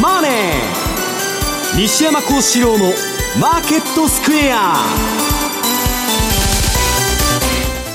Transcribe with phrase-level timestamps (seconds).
[0.00, 0.32] マネー」
[1.80, 2.92] 西山幸四郎の
[3.40, 4.76] 「マーケットスクエア」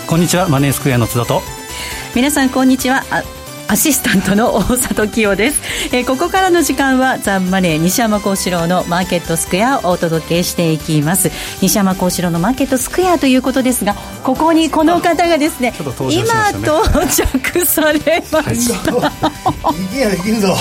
[0.08, 1.42] こんにちはマネースクエアの津田と。
[2.14, 3.04] 皆さんこんにちは。
[3.70, 5.62] アシスタントの大里清です、
[5.96, 11.32] えー、ここからの時間はザンマネー西山幸四郎のマーケットスクエアをお届けしていきます。
[11.62, 15.78] 西山幸四郎のマーケットスクエアということですがここにこの方がですね、ね、
[16.12, 19.12] 今到着されました、は
[20.14, 20.54] い、いきるぞ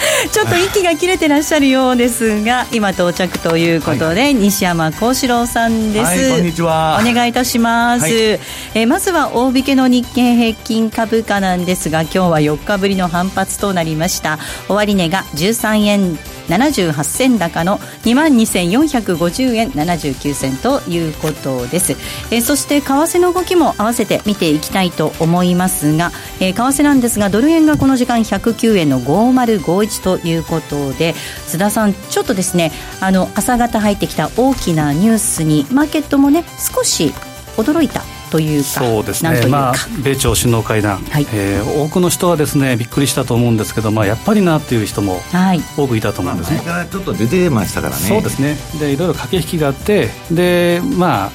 [0.32, 7.00] ちょっと息が切れてらっしゃるようですが今到着ということで、はい、西山幸四郎さんです、はい、こんにちは。
[7.00, 8.40] お願いいたします、はい、
[8.74, 14.38] えまずは大引けの日経平均株価なんですが今日は4日ぶりの反発となりました。
[14.68, 21.92] 終値が13円78銭高の2万2450円79銭ということです、
[22.30, 26.10] えー、そして為替の動きも合わせて見ていきたいと思いますが、
[26.40, 31.14] えー、為替なんですがドル円がこの時間109円の5051ということで
[31.46, 37.12] 須田さんちょっとですねあの朝方入ってきた大きなニュースにマーケットもね少し
[37.56, 39.46] 驚いたというかそうですね。
[39.48, 45.20] まあ、米朝首脳会談、はい、えー、多くの人はですねびっくりしたと思うんですけど、まあ、やっぱりなっていう人も
[45.76, 48.02] 多くいたと思うんですね、まあ、ちょっと出てましたからね。
[48.02, 48.56] そうですね。
[48.78, 51.30] でいろいろ駆け引きがあってでまあ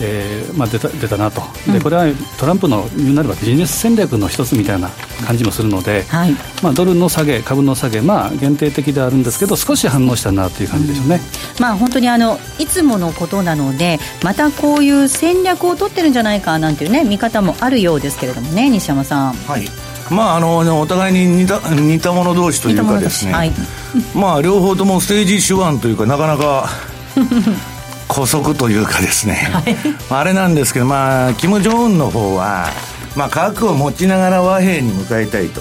[0.00, 2.06] えーまあ、出た出たなと、でこれは
[2.38, 4.90] トランプの言うなればビジネス戦略の一つみたいな
[5.26, 6.32] 感じもするので、はい。
[6.62, 11.20] まあ、ドルの下げ、株の下げ、まあ、限定的ではあるんですけど、少し反応したなという感じでしょうね、
[11.56, 19.32] うん、まあ、本当にあのいつものことなので、またこういう戦略を取ってるんじゃないかなんていうね、見方もあるようですけれどもね、西山さん。
[19.32, 19.66] はい。
[20.10, 23.52] まあ、あのお互いに似た似た者同士というかですね、はい、
[24.14, 26.68] まあ、両方ともステージ手腕というかなかなか
[28.12, 29.76] 古速というかですね、はい、
[30.10, 32.66] あれなんですけど、まあ、キム・ジョンウンの方は、
[33.16, 35.60] まあ、核を持ちながら和平に向かいたいと。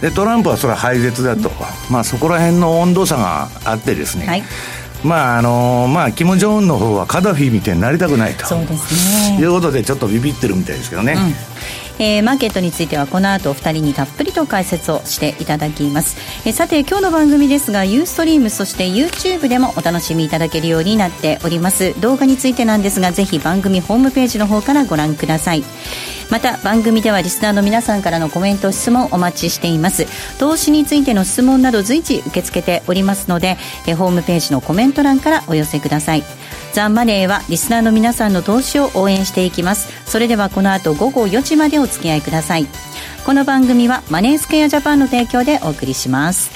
[0.00, 1.50] でトランプはそれは廃絶だと、
[1.90, 4.42] まあ、そこら辺の温度差があってですね、はい、
[5.04, 8.46] まああのまあ、キム・ジョンウンの方はカダフィみたいになりたくないと。
[8.46, 11.34] そうです、ね、いうことでちょっとビビってるみたいですけどね、うん
[12.00, 16.16] えー、マーケットについてはこの後お二人にたっぷりと解説をしていただきます、
[16.48, 21.98] えー、さて今日の番組ですがユーストリームそして YouTube でもお楽しみいただけるようになっております。
[22.00, 25.62] 動画についてなんですがぜひ番組ホームページの方からご覧ください。
[26.30, 30.06] また番組ではリスナーの皆さんからのコメント質問お待ちしています。
[30.38, 36.24] 投資についての質問など随時受け付けておりますのでえホームページのコメント欄からお寄せください。
[36.72, 39.88] ザ・ンマネーはリスナーの皆さんの投資を応援していきます。
[40.08, 42.66] それではこの後午後4時までお付き合いください。
[43.26, 46.50] この番組はマネースクエアジャパンの提供でお送りします。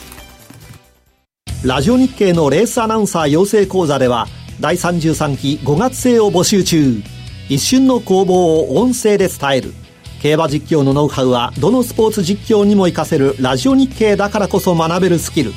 [1.65, 4.27] ラジオ日経のレースアナウンサー養成講座では
[4.61, 7.03] 第33期5月生を募集中。
[7.49, 9.75] 一瞬の攻防を音声で伝える。
[10.23, 15.53] 競馬実況のノウハウはどのスポーツ実況にも活かせるラジオ日経だからこそ学べるスキル。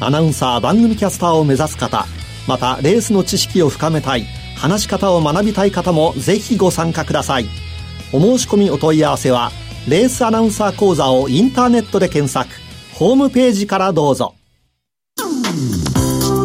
[0.00, 2.06] アナウンサー番組キャスターを目指す方。
[2.46, 4.24] またレースの知識を深めたい
[4.56, 7.46] 話し方を学びたい方もぜひご参加ください。
[8.12, 9.50] お申し込みお問い合わせは
[9.88, 12.50] レースアナウンサー講座をインターネットで検索。
[12.94, 14.34] ホームページからどうぞ。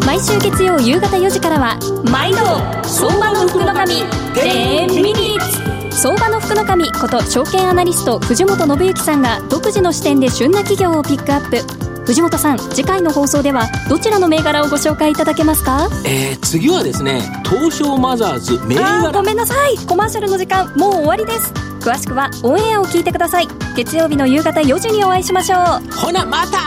[0.06, 1.78] 毎週月曜夕方4時からは
[2.12, 2.38] 毎度
[2.84, 6.02] 相場の福の神10ミニッツ。
[6.02, 11.89] 相場の福の神こと証券アナリスト藤本信之さんが独自の視点で旬な企業をピックアップ。
[12.10, 15.88] 藤本さん次回の放送ではどちらの銘柄をご紹介いただけますか？
[16.08, 19.12] えー、次はですね東証マザーズ銘柄。
[19.12, 19.78] ごめんなさい。
[19.86, 21.54] コマーシャルの時間もう終わりです。
[21.80, 23.48] 詳しくはオンエアを聞いてください。
[23.76, 25.92] 月曜日の夕方4時にお会いしましょう。
[25.94, 26.58] ほなまた!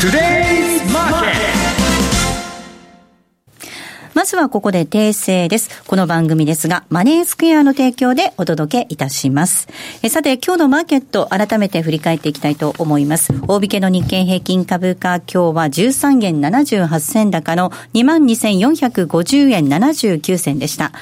[0.00, 0.37] トゥデイ
[4.28, 5.82] ずはここで訂正です。
[5.84, 9.68] この番組ですが、マネースクエアの提供でお届けいたします。
[10.02, 13.32] えさて、今日のマーケット、改めて振り返っていきたいと思います。
[13.46, 20.92] 大引けの日経平均株価、今日は13円78銭高の22,450円79銭でした。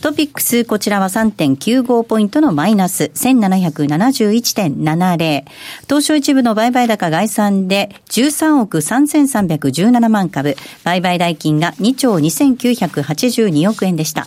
[0.00, 5.42] トピックス、こちらは3.95ポイントのマイナス、1771.70。
[5.88, 10.54] 東証一部の売買高概算で13億3317万株、
[10.84, 14.26] 売買代金が2兆2900 982億円でした。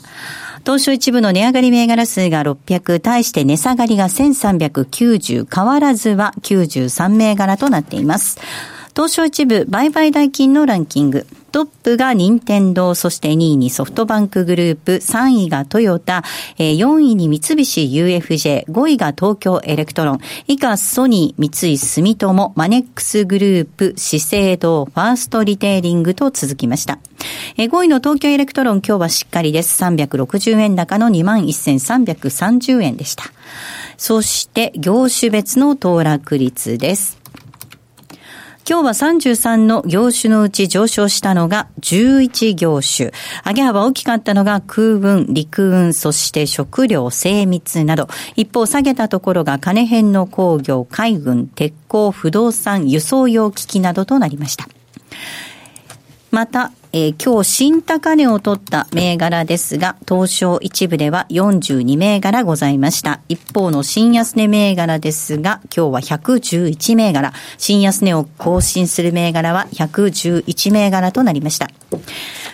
[0.65, 8.39] 東証一部の値上がり銘柄数が600、対して値下がりが1390、変わらずは93銘柄となっています。
[8.93, 11.25] 東証一部売買代金のランキング。
[11.49, 16.23] トップが任天堂、そして2位にソフトバンクグループ、3位がトヨタ、
[16.57, 26.99] 4位に三菱 UFJ、5位が東京エレクトロン、以下ソニー、三井住友、マネックスグループ、資生堂、ファーストリテイリングと続きました。
[27.57, 29.83] 5位の東京エレクトロン、今日はしっかりです。
[29.83, 33.25] 360円高の21,330円でした。
[33.97, 37.18] そして、業種別の騰落率です。
[38.69, 43.11] 今日は33の業種のうち上昇したのが11業種。
[43.43, 48.07] 上げ幅大きかったのが空運、陸運、そして食料、精密など。
[48.35, 54.69] 一方下げたところが金編の工業、海軍、鉄鋼、不動産、輸送用機器などとなりました。
[56.29, 63.21] また、えー、今日新高値を取った銘柄ですが、東証一部では42銘柄ございました。
[63.29, 67.31] 一方の新安値銘柄ですが、今日は111銘柄。
[67.59, 71.69] 新安値を更新する銘柄は111銘柄となりました。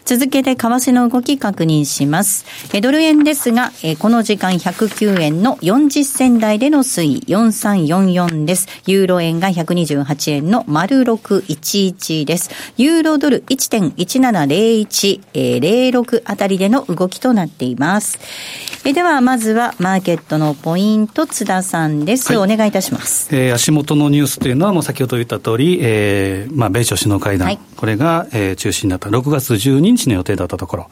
[0.04, 2.46] 続けて為替の動き確認します。
[2.82, 8.68] ドル円ですが、この時間109円の40銭台での推移4344です。
[8.86, 12.50] ユーロ円が128円の丸611です。
[12.78, 18.20] ユーロドル1.17 1.170106あたりでの動きとなっています。
[18.84, 22.36] では、まずはマーケットのポイント、津田さんです。
[22.36, 23.36] はい、お願いいたします。
[23.36, 30.90] えー、足元のニュースというのは、もう先ほど言った通り、えー、まあ、米朝首脳会談、はい、これが、えー、中心になった6月12日の予定だったところ、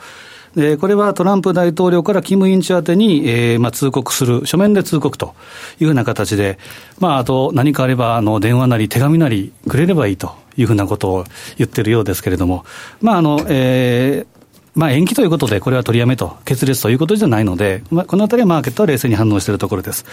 [0.56, 5.34] で、これはトランプ大統領からキム・インチ宛てに、えー、まあ、通告する、書面で通告と
[5.80, 6.60] いうふうな形で、
[7.00, 11.26] まあ、あと何かあれば、あの、電話なり手紙なりくれればいいというふうなことを
[11.58, 12.66] 言ってるようですけれども、
[13.02, 14.44] まあ、あの、えー、
[14.76, 20.06] まあ、延期ということで、これは取りやめと、決裂ということじゃないので、まあ、このあたりはマーケットは冷静に反応しているところです。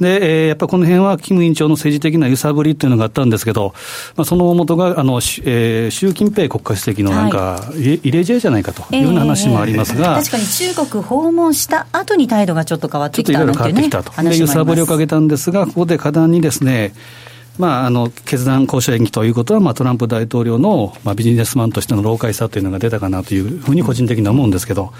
[0.00, 3.74] で、えー、やっぱりこの辺は、キム委員長の政治的な揺さぶりっていうのがあったんですけど、
[4.16, 5.14] まあ、その大元が、あの、
[5.44, 14.30] えー、習近平国家主席のなんか、はい、異例試合じゃないかというような話もありますが、えー、確かに中国訪問した後に態度がちょっと変わってきた、ね、ちょっといろいろ変わってきたと。
[14.30, 16.92] で、揺さぶりをかけたんですが、ここで果断にですね、
[17.58, 24.92] まあ、あの決断、交渉延期ということは、まあ、トランプ大統領の、まあ、ビジネスマンとしての老快さというのが出たかなというふうに個人的には思うんですけど、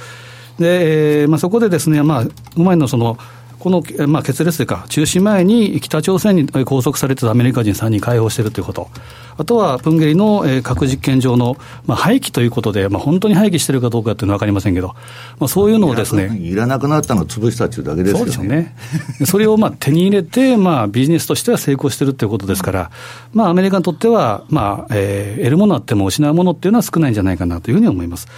[0.59, 2.33] でえーまあ、そこでですね、まあ、う
[2.63, 3.19] まいのその、
[3.65, 8.91] この、まあ、決裂というか、中止前に北朝鮮に拘束されてたアメリカ人3人解放しているということ、
[9.39, 11.57] あとはプンゲリの核実験場の、
[11.87, 16.37] まあ、廃棄ということで、まあ、本当に廃棄してるかどうかっていうのは分かりませんけど、まあ、そういうのをですね。
[16.37, 18.33] いらなくなったのを潰したっていうだけですよね。
[18.33, 19.25] そうですね。
[19.25, 22.91] それをまあ手に入れて、まあ、ビジネスとしては成功してるっていうことですから、
[23.33, 28.29] まあ、アメリカにとっては、まあ、えー、得るものあっても失うものっていうのは少ないんじゃないかなというふうに思います。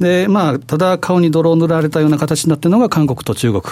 [0.00, 3.62] で、まあ、ただ顔に泥を塗られたような形になっているのが韓国と中国。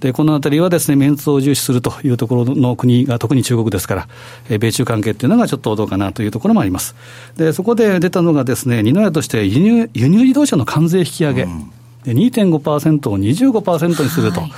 [0.00, 4.08] で、このあたりはですね、メンツを重視するというところの国が特に中国ですから、
[4.50, 6.94] え米中関係っていうのがちょっとどうかなというところもあります。
[7.36, 11.42] で、そこで出たのがですね、二の矢として輸入、輸入自動車の関税引き上げ。
[11.44, 11.70] うん、
[12.04, 14.40] で2.5%を25%にすると。
[14.40, 14.52] はい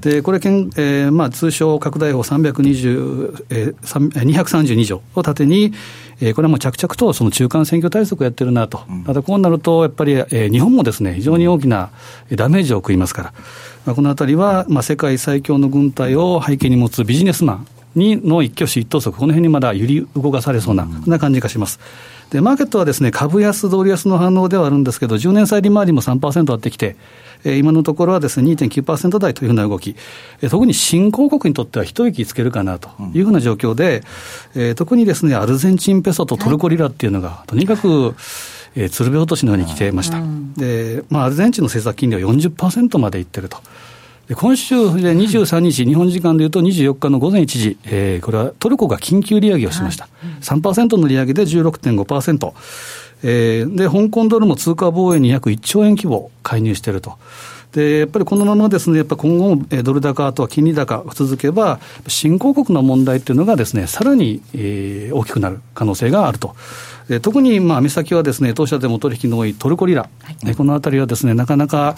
[0.00, 5.72] でこれ、えーまあ、通称拡大法320、えー、232条を盾に、
[6.20, 11.90] えー、これはもう着々とその中間選挙対策をやってるなと、ただこうなると、やっぱり、えー、日本もですね非常に大きな
[12.30, 13.32] ダメージを食いますから、
[13.86, 21.10] まあ、このあたりは、まあ、世界最強の軍隊を背景に持つビジネスマンにの一挙手一投足、この辺にまだ揺り動かされそうな、そん。
[21.10, 21.80] な感じがします。
[22.30, 26.96] で、マーケットはですね、株安、ドル安の反応ではあるんですけど、10年債利回りも3%割ってきて、えー、
[27.56, 29.96] 今のところはですね、2.9%台というふうな動き、
[30.42, 34.02] えー、特に新興国にとっては一息つけるかなというふうな状況で、
[34.54, 38.14] うん、えー、特にですね、アルゼンチンペソとトルコリラっていうのが、とにかく、
[38.74, 40.18] えー、鶴瓶落としのように来てました。
[40.18, 43.58] うん、で、まあ、アルゼンチンの政策金利は40%までいってると。
[44.34, 50.04] 今週で23日、日本時間でいうと24日の午前1時、えー、これはトルコが緊急利上げをしました。
[50.04, 52.52] はい、3%の利上げで16.5%。
[53.22, 57.14] えー、で、香港ドルも通貨防衛に約1兆円規模介入していると。
[57.72, 66.56] でやっぱりこのままですね、やっぱ今後もドル高、あとは金利高が続けば、新興国の問題っていうのがですね、さらに、えー、大きくなる可能性があると。
[67.22, 70.10] 特にまあ目先はですね当社でも取引の多いトルコリラ、
[70.42, 71.96] はい、このあたりはですねなかなか、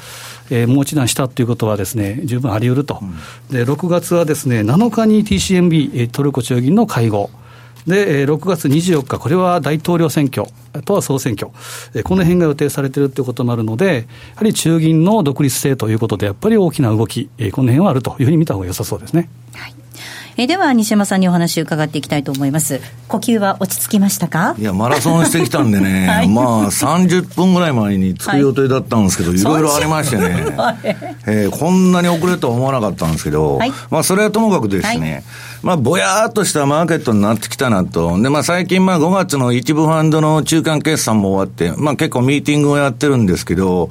[0.51, 3.11] えー、もう一段したということはですね十分あり得ると、うん、
[3.53, 7.29] で6月はですね7日に TCMB トルコ中銀の会合
[7.87, 11.51] で、6月24日、これは大統領選挙、あとは総選挙、
[12.03, 19.29] この辺が予定されているということもあるので、やはり中銀の独立性ということで、やっぱり大きな動き、この辺はあるというふうに見た方が良さそうですね。
[19.55, 19.75] はい。
[20.37, 22.81] えでは西山さんにお話を伺っていきたいと思います。
[23.09, 24.55] 呼吸は落ち着きましたか？
[24.59, 30.47] いやマラソンしてきたんでね、 はい、まあ30分ぐらい前に着く予定だったんですけど、 はい、いろいろありましてね、
[31.27, 35.25] えー、こんなに遅れるとは思わなかったんですけど、はい、まあそれはともかくですね、
[35.63, 38.21] まあ、ぼやーっとしたマーケットになってきたなと。
[38.21, 43.91] で、まあ、最近、まあ、5月の一部ファンドの中間決算も終わって、まあ、結構ミーティングをやってるんですけど、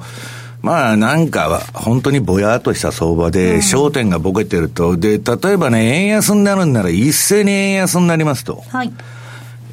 [0.62, 8.62] まあなんか本当にぼやっとした相場で、焦点がボケてると、で、例えばね、円安になるんなら一斉に円安になりますと。
[8.68, 8.92] はい。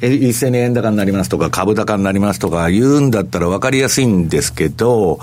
[0.00, 5.18] 一斉に円高になりますとか、株高になりますとか言うんだったら分かりやすいんですけど、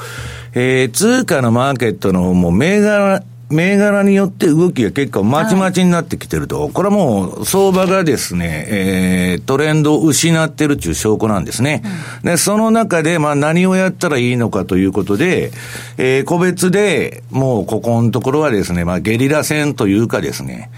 [0.53, 11.83] えー、通貨のマーケットのもう銘柄、銘柄によって動きが結構まちまちになってきてると、はい、これはもう相場がですね、えー、トレンドを失ってるっていう証拠なんですね。
[12.23, 15.51] うん、で、その中で、まあ何をやったらいいのかということで、
[15.97, 20.71] えー、個別でもうここのところはですね、まあゲリラ戦というかですね、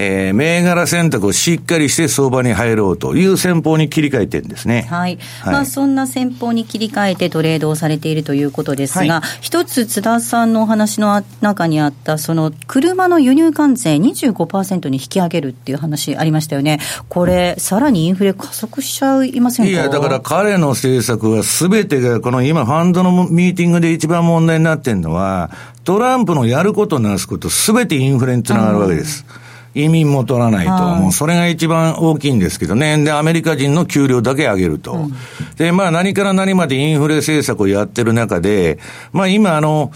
[0.00, 4.86] えー、銘柄選択をしっかりして相場に入ろうという戦法に切り替えてるんですね。
[4.88, 5.18] はい。
[5.40, 16.78] はい、まあ、そんな戦法に切り替えてトレードをされているということですが、はい、一つ津田さんのお話の中にあった、その車の輸入関税25%に引き上げるっていう話ありましたよね。
[17.08, 19.72] これ、さらにインフレ加速しちゃいませんか？
[19.72, 25.50] いや、だから彼の政策はすべてが、この今ファンドのミーティングで一番問題になってるのは、
[25.82, 29.26] トランプのやることなすことすべてインフレにつながるわけです。
[29.42, 29.47] うん
[29.78, 33.02] 移民も取らないと、もうそれが一番大きいんですけどね。
[33.04, 34.92] で、アメリカ人の給料だけ上げると。
[34.92, 35.12] うん、
[35.56, 38.78] で、まあ何から何までインフレ政策をやってる中で、
[39.12, 39.92] まあ今あの、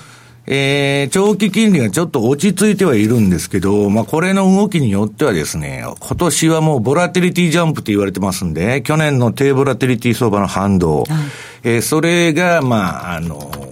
[0.47, 11.09] えー、長期金利がちょっと落ち着いてはいるんですけど、まあ、これの動きによってはですね、今年はもうボラテリティジャンプって言われてますんで、去年の低ボラテリティ相場の反動、はい、
[11.63, 13.72] えー、それが、まあ、あの、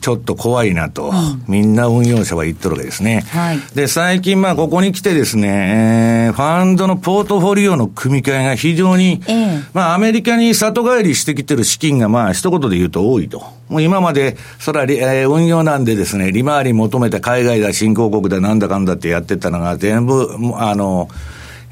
[0.00, 3.24] ちょっと怖いなと、うん、みんな運用者は言っとるわけですね。
[3.28, 13.42] はい、で、最近まあここに来てですね、えー、ファンドのポートフォリオの組み替えが非常に、えー、まあアメリカに里帰りしてきてる資金がまあ一言で言うと多いと。
[13.68, 21.08] もう今まで、それは、えー、運用なんでですね、利回り求めた海外だ、新興国だ、なんだかんだってやってたのが全部、あの、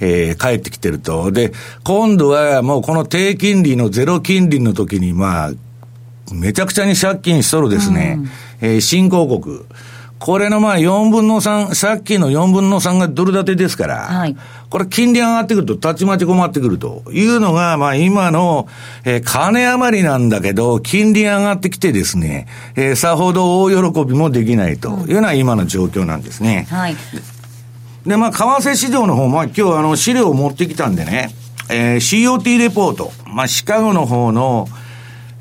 [0.00, 1.31] えー、帰ってきてると。
[1.31, 1.52] で、
[1.85, 5.52] 今度はもうこの低金利のゼロ金利の時に、まあ、
[6.33, 8.29] めちゃくちゃに借金しとるですね、うん、
[8.61, 9.61] えー、新興国。
[10.23, 14.37] これのまあ4分の3、借金の4分の3がドル建てですから、はい、
[14.71, 18.69] これ金利上がってくると、たちまち困ってくるというのが、まあ今の、
[19.05, 22.47] えー、金余りなんだけど、金利上がってきてですね、
[22.77, 24.91] えー、さほど大喜びもできないと。
[25.09, 26.69] いうのは今の状況なんですね。
[26.71, 26.97] はい。
[28.07, 31.35] で、まあ、為替市場の方、まあ今日あの資料を持ってきたんでね、
[31.69, 34.69] えー、COT レポート、まあシカゴの方の、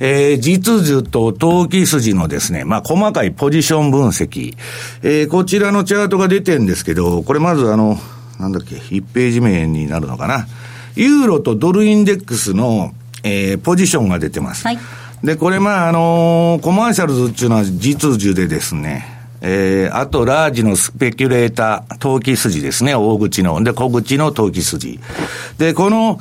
[0.03, 4.57] えー、実需と投機筋のですね、まあ、細かいポジション分析。
[5.03, 7.99] えー、こちらのチャートが出てるんですけど、これまずあの、
[8.39, 10.47] なんだっけ、1ページ目になるのかな。
[10.95, 12.93] ユーロとドルインデックスの、
[13.23, 14.65] えー、ポジションが出てます。
[14.65, 14.79] はい。
[15.23, 19.05] で、これまあ、あのー、コマーシャルズっていうのは実需でですね、
[19.41, 23.63] えー、あと、ラージのスペキュレーター、投機筋ですね、大口の。
[23.63, 24.99] で、小口の投機筋。
[25.59, 26.19] で、この、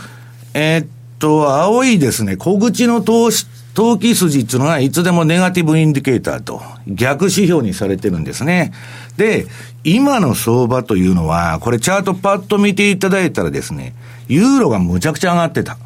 [0.53, 0.87] えー、っ
[1.19, 3.47] と、青いですね、小口の投資、
[3.81, 8.75] 投機筋っていうのはいつでもネガティブインディケーターと逆指標にされてるんですね。
[9.17, 9.47] で、
[9.85, 13.95] 今の相場というのは、これチャートパッと見ていただいたらですね、
[14.29, 15.79] ユーロがむちゃくちゃ上がってた。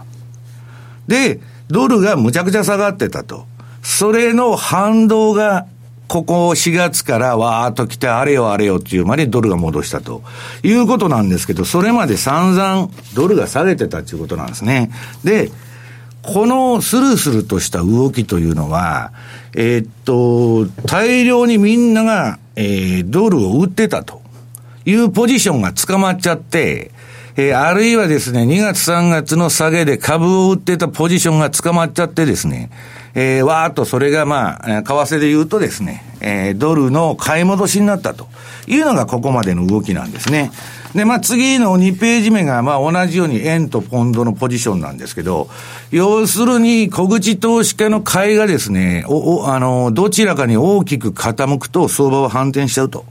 [1.06, 3.46] で、ドルがむちゃくちゃ下がってたと。
[3.84, 5.66] それの反動が、
[6.08, 10.24] ここ4月からわーっと来て、あれよあれよっていうまでドルが戻したと
[10.64, 14.90] いうことなんですけど、それまで散々ドルが下げてたっていうことなんですね。
[15.22, 15.52] で、
[16.26, 19.12] このスルスルとした動きというのは、
[19.54, 24.22] えー、っと、大量にみんなが、えー、ドルを売ってたと
[24.86, 26.92] いうポジションが捕まっちゃって、
[27.36, 32.70] えー、あるいはですね、2月3月の下げで株を売ってたポジションが捕まっちゃってですね、
[33.14, 38.28] えー、わーっとそれがまあ、為替で言うとですね、えー、ドルの買い戻しになったと
[38.66, 40.52] いうのがここまでの動きなんですね。
[40.94, 45.48] で、まあ、次の2ページ目が、まあ、同じように円とポンドのポジションなんですけど、
[45.90, 53.04] 要するに、小口投資家の買いがですね、お、お、あの、どちらかに大きく傾くと相場は反転しちゃうと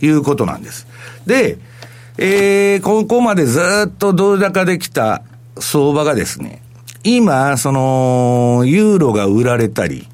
[0.00, 0.86] いうことなんです。
[1.26, 1.58] で、
[2.18, 5.22] えー、ここまでずっとドル高できた
[5.58, 6.62] 相場がですね、
[7.02, 10.06] 今、その、ユーロが売られたり、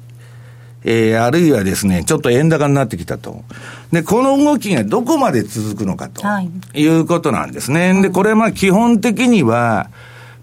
[0.83, 3.43] えー、あるいはですね、ちょっと円高になってきたと。
[3.91, 6.23] で、この動きがどこまで続くのかと、
[6.73, 8.01] い、うことなんですね。
[8.01, 9.89] で、これはまあ基本的には、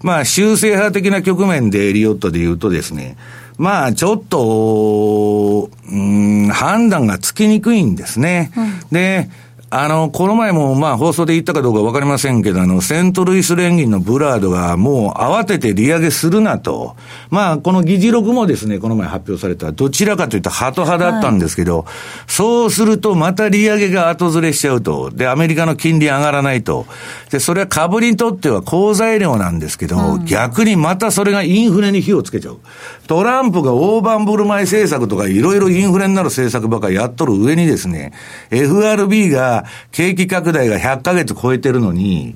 [0.01, 3.17] まあ修正派的な局面でエリオットで言うとですね、
[3.57, 8.51] まあちょっと、うん、判断がつきにくいんですね。
[8.55, 9.29] うん、で、
[9.71, 16.95] あの、この前も、まあ、放送で言ったかどうかわかりませんけど、あの、セントルイス連銀のブラードがもう慌てて利上げするなと。
[17.29, 21.85] まあ、この議事録もですね、この前発表された、どちらかというとハト派だったんですけど、はい、
[22.25, 25.11] そうするとまた利上げが後ずれしちゃうと。
[25.11, 26.87] で、アメリカの金利上がらないと。
[27.29, 32.57] で、それは株にとっては好材料なんですけど、うん、逆にまたそれがインフレに火をつけちゃう。
[33.05, 38.13] トランプが大盤振る舞い政策とかいろいろインフレになる政策ばかりやっとる上にですね、
[38.49, 39.58] FRB が
[39.91, 42.35] 景気拡大が100ヶ月超えてるのに、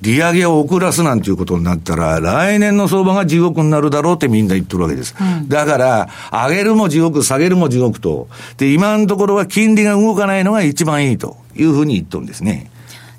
[0.00, 5.14] 利上げを遅らすなんていうことになったら、来年の相場が地獄になるだろうってみんな言ってるわけです。
[5.18, 8.28] うん、だから、上げるも地獄、下げるも地獄と。
[8.58, 12.70] で、今のところは金利が動かないのが一番いいというふうに言っとるんですね。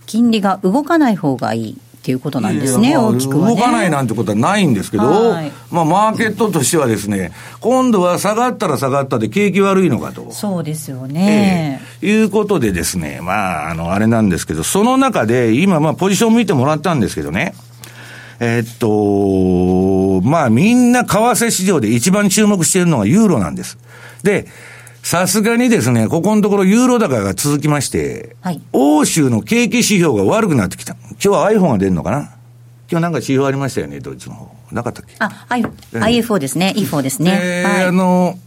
[0.05, 1.77] 金利が動かない方がいい。
[2.05, 7.31] っていうことなんですね、大きくは、ね、動かないなんてことはないんですけど、はい、まあ、マーケットとしてはですね、
[7.61, 10.31] 今度は下がったら下がったで景気悪いのかと。
[10.31, 11.81] そうですよね。
[12.03, 17.55] えー、いうことでですね、まあ、あの、あれなんですけど、その中で、今、まあ、ポジション見てもらったんですけどね、
[18.39, 23.79] えー、っと、まあ、みんな為替市場で一番注目しているのがユーロなんです。
[24.21, 24.45] で、
[25.05, 30.95] さすがにですね、ここのところユーロ高が続きまして、はい、欧州の景気指標が悪くなってきた。
[31.11, 32.35] 今日は iPhone が出るのかな？
[32.89, 34.55] 今日なんか指標ありましたよね、ドイツの方。
[34.71, 35.13] なかったっけ？
[35.19, 37.39] あ、I、IFO ですね、IFO ですね。
[37.39, 38.39] えー、はい、あの、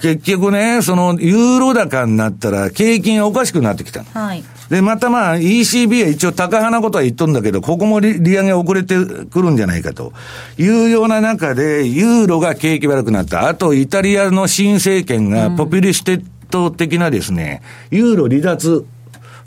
[0.00, 4.06] 結局ね、その、ユーロ高になったら、景気がおかしくなってきたの。
[4.12, 4.42] はい。
[4.70, 10.12] で、またまあ、ECB は一応タカ派なことは言っとるんだけど、ここも利上げ遅れてくるんじゃないかと
[10.58, 13.48] いうような中で、ユーロが景気悪くなった。
[13.48, 18.86] あと、イタリアの新政権がポピュリステッド的なですね、ユーロ離脱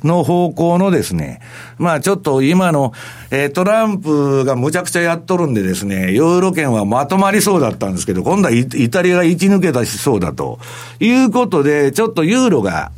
[0.04, 1.40] の方向のですね、
[1.78, 2.94] まあちょっと今の、
[3.32, 10.60] えー、トランプがむちゃくちゃやっとるんでですね、ユーロ圏はまとまりそうだったんですけど、今度はイタリアが一抜け出しそうだと
[11.00, 12.92] いうことで、ちょっとユーロが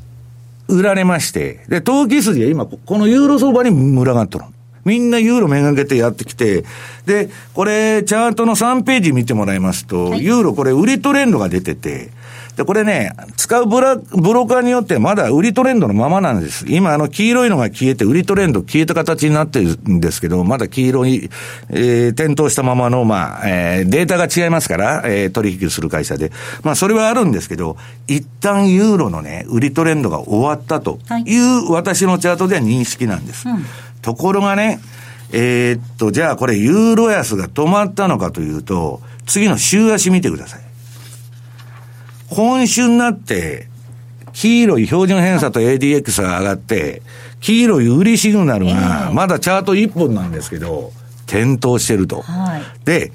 [0.68, 4.46] 売られまして、で、投機筋が今、このユーロ相場に群がっとる。
[4.86, 6.64] みんなユーロめがけてやってきて、
[7.08, 12.12] で、これ、チャートの3ページ見てもらいますと、はい、ユーロこれ売りトレンドが出てて、
[12.56, 16.66] で、これね、使うブラ、ブローカーによってまだ売りトレンドのままなんです。
[16.70, 21.30] 今、あの、黄色いのが消えて、売りトレンド消えた形になってるんですけど、まだ黄色い、
[21.70, 26.32] えー、点灯したままの、まあ、えー、データが違いますから、えー、取引する会社で。
[26.64, 33.50] まあ、それはあるんですけど、一旦ユーロのね、売りトレンドが終わったという、私のチャートでは認識なんです。
[33.50, 33.66] うん、
[34.02, 34.80] ところがね、
[35.32, 40.65] えー、っと、じゃあこれユーロ安が止まったのかというと、次の週足見てください。
[42.30, 43.68] 今週になって、
[44.34, 47.02] 黄色い標準偏差と ADX が上がって、
[47.40, 50.92] 黄色い売りシグナルが、まだチャート1本なんですけど、
[51.26, 52.22] 点灯してると。
[52.22, 53.12] はい、で、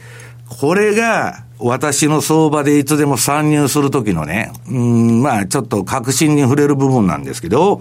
[0.48, 7.80] これが、私の相場でいつでも参入するときのね、うん、まあちょっと確信に触れる部分なんですけど、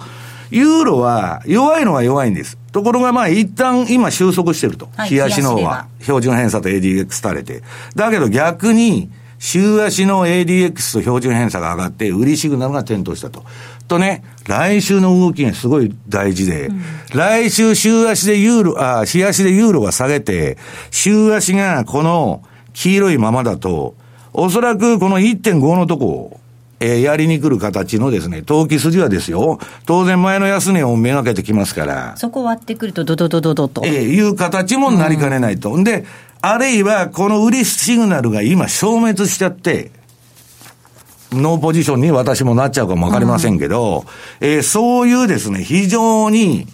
[0.52, 2.58] ユーロは弱いのは弱いんです。
[2.72, 4.90] ところがまあ一旦今収束してると。
[4.98, 5.88] はい、冷やしの方は。
[6.02, 7.64] 標準偏差と ADX 垂れて。
[7.96, 13.44] だけど逆に、週足の ADX と標準偏差が上がって、売りシグナルが点灯したと。
[13.88, 16.82] とね、来週の動きがすごい大事で、うん、
[17.14, 20.58] 来週週足でユーロ、あ、日足でユーロが下げて、
[20.92, 23.96] 週足がこの黄色いままだと、
[24.34, 26.40] おそらくこの1.5のとこを、
[26.82, 32.14] えー、やりに来る形のですね、投機筋はですよ、当然前の安値をめがけてきますから。
[32.18, 33.82] そこ割ってくると、ドドドドドと。
[33.86, 35.72] えー、いう形もなりかねないと。
[35.74, 36.06] うん、で、
[36.42, 39.92] あるいは、この売りシグナルが今消滅しちゃって、
[41.32, 44.06] ノーポジションに私もなっちゃうかもわかりませんけど、
[44.42, 46.66] うん、えー、そういうですね、非常に、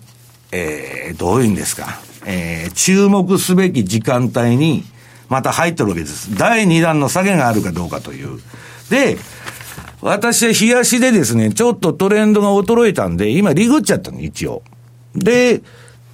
[0.51, 4.83] えー、どういうんですか、えー、注目すべき時間帯に、
[5.29, 6.37] また入ってるわけです。
[6.37, 8.39] 第2弾の下げがあるかどうかという。
[8.89, 9.17] で、
[10.01, 14.61] 私は冷やしでですね、ちょっとトレンドが衰えたんで、今リグっちゃったの、一応。
[15.15, 15.61] で、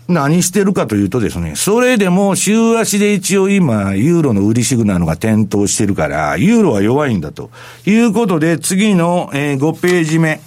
[0.08, 7.50] 何してるかというとですね、それでも週足で一応今、ユーロの売りシグナルが点灯してるから、ユーロは弱いんだと
[7.86, 10.42] いうことで、次の、えー、5ページ目。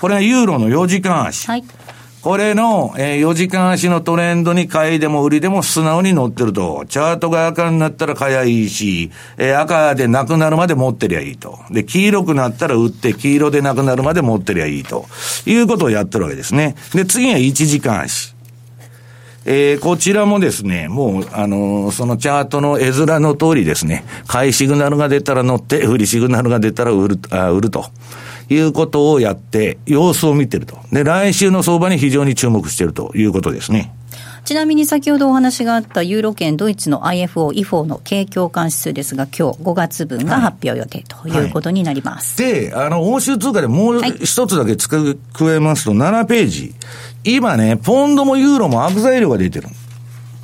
[0.00, 1.48] これはユーロの4時間足。
[1.48, 1.64] はい。
[2.24, 6.86] これの、えー、4時間足のトレンドに買いでも売りでも素直に乗ってると。
[6.88, 11.58] チャートが赤になったら買やいいし、えー、赤でなくなるまで持ってりゃいいと。
[11.70, 15.04] で、黄色くなったら売って、黄色でなくなるまで持ってりゃいいと。
[15.44, 16.76] いうことをやってるわけですね。
[16.94, 18.33] で、次は1時間足。
[19.46, 27.86] えー、こちらもですね、もう、あのー、そのチャートの絵面の通りですね、買いシグナルが出たら乗って、売りシグナルが出たら売る、あ売ると。
[28.50, 30.78] いうことをやって、様子を見てると。
[30.92, 33.94] で、来週の相場に非常に注目しているということですね。
[34.44, 42.42] ちなみに先ほどお話があったユーロ圏ドイツの IFO、IFO の景況感指数ですが、今日5月分が発表予定ということになります。
[42.42, 46.74] はいはい、で、あの、欧州通貨でもう一つだけ付け加えますと、7ページ。
[47.24, 49.68] 今ね、ポンドもユーロも悪材料が出てる。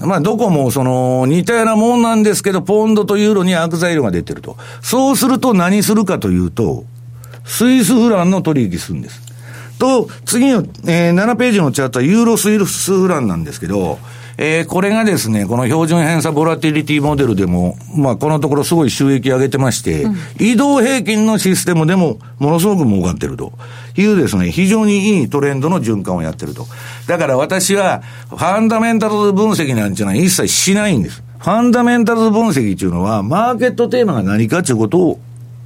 [0.01, 4.57] まあ、どこもその似たようなもんなんですけど、ポンドとユーロに悪材料が出てると。
[4.81, 6.85] そうすると何するかというと、
[7.45, 9.21] スイスフランの取引するんです。
[9.79, 13.99] と、次の、えー、7ページのチャートはユーロスイスフランなんですけど、
[14.43, 23.53] えー、これがですね、この標準偏差ボラティリティモデルでも、まあ、このところすごい収益上げてまして、うん、移動平均のシステムでもものすごく儲かってると
[23.99, 26.67] いうですね、非常にいいトレンドの循環をやってると。
[27.07, 28.01] だから私は、
[28.31, 31.23] ファンダメンタルズ分析なんていうのは一切しないんです。
[31.39, 35.21] ファンダメンタルズ分析っていうのは、マーケットテーマが何かということを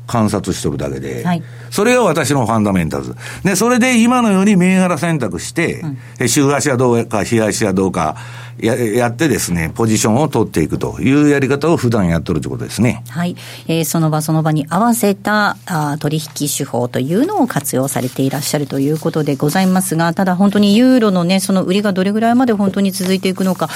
[0.06, 3.16] 観察しとるだけで、はい、それが私のファンダメンタルズ。
[3.42, 5.82] で、それで今のように銘柄選択して、
[6.18, 8.16] うん、週足はどうか、日足はどうか
[8.58, 13.02] や、やってですね、ポジションを取っていくというやり方を普段やっとるということですね。
[13.08, 13.36] はい。
[13.66, 23.68] えー、その場その場に合わせたあ取引手法というのを活用されていらっしゃるということでございますが、ただ本当にユーロのね、その売りがどれぐらいまで本当に続いていくのか、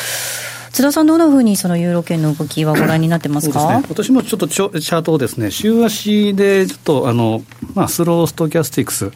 [0.72, 7.42] 津田さん、どんなふうにそのユーロ圏の動きはご覧になってますか、ね、私もちょっとチャートをですね、週足でちょっとあの、
[7.74, 9.10] まあ、スローストキャスティクス、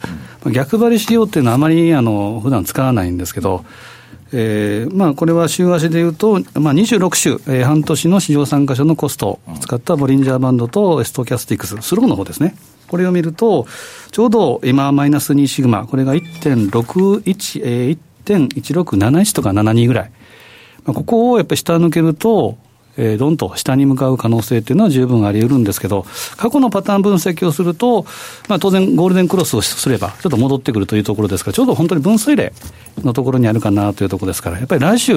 [0.51, 3.65] 逆張りしようっていうのはあまりあの普段使わないんですけど、
[4.35, 12.55] えーまあ、これは週足でいうと、まあ、26週、えー、半年の市場参加者のコストを使ったボリンジャーバンドとストキャスティクス、スローの方ですね。
[12.87, 13.67] これを見ると、
[14.11, 20.11] ちょうど今マイナス2シグマ、これが1.61、えー、1.1671とか72ぐらい。
[20.85, 22.57] ここをやっぱり下抜けると、
[22.95, 26.05] えー、どんと下に向かう可能性っていうのは十分あり得るんですけど、
[26.37, 28.05] 過去のパターン分析をすると、
[28.47, 32.51] まあ、当然、ゴールデンクロスをすれば、ちょっと戻ってくるというところですから、ちょうど本当に分水嶺
[33.03, 35.13] のところにあるかなというところですから、やっぱり来週、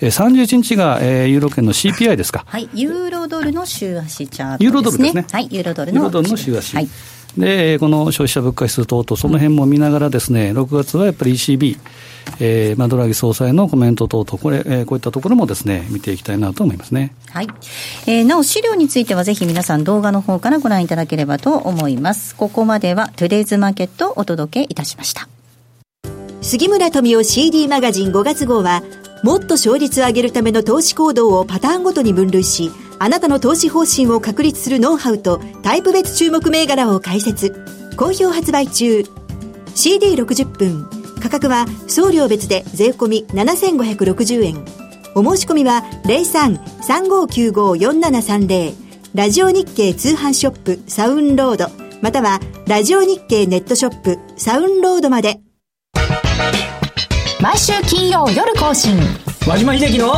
[0.00, 2.44] えー、31日が、えー、ユーロ圏の CPI ですか？
[2.46, 4.64] はい、ユーロドルの週足チャートですね。
[4.64, 5.26] ユーロドルですね。
[5.30, 5.96] はい、ユーロドルの。
[5.96, 6.76] ユーロドルの週足。
[6.76, 6.88] はい
[7.36, 11.78] で、この消費者物価指数等々、その辺も見ながらですね、6月はやっぱり ECB、
[12.40, 17.14] えーまあ、ドラギ総裁のコメント等々、これ、えー、こういったところもですね、見ていきたいなと思いますね。
[17.28, 17.48] はい。
[18.06, 22.34] えー、なお、資料についてはぜひ皆さん動画の方からご覧いただければと思います。
[22.34, 25.28] ここまでは、トゥデイズマーケットをお届けいたしました。
[26.42, 28.82] 杉村富夫 CD マガジン5月号は、
[29.22, 32.70] もっと勝率を上げるための投資行動をパターンごとに分類し、
[33.02, 37.54] あなたの投資方針を確立するノウハウとタイプ別注目銘柄を解説。
[37.96, 39.06] 好評発売中。
[39.74, 40.86] CD60 分。
[41.18, 44.62] 価格は送料別で税込7560円。
[45.14, 48.74] お申し込みは03-3595-4730
[49.14, 51.66] ラジオ日経通販ショップサウンロード
[52.00, 55.40] またはラジオ日経ネットショップサウンロードまで
[57.40, 58.96] 毎週金曜夜更新
[59.48, 60.14] 和島秀樹のウ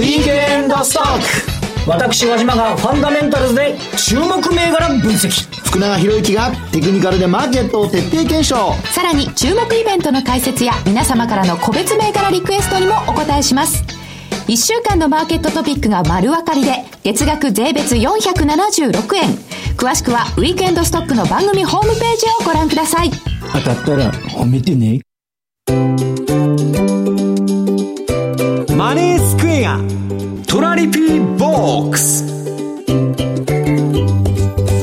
[0.00, 1.51] ィークエンドストック
[1.86, 5.30] 私和島がファンダメンタルズで注目銘柄分析。
[5.64, 8.72] 福永博之がテクニカルでマーケットを徹底検証。
[8.92, 13.82] さらに注目イベントの解説や皆様からの個別銘柄リクエストにもお答えします。
[14.46, 19.30] 1週間のマーケットトピックが丸分かりで月額税別476円。
[19.76, 23.10] 詳しくはウィークエンドストックの番組ホームページをご覧ください。
[23.52, 25.00] 当たったら褒めてね。
[28.76, 30.01] マネースクエア
[30.52, 32.22] トラリピーボックス。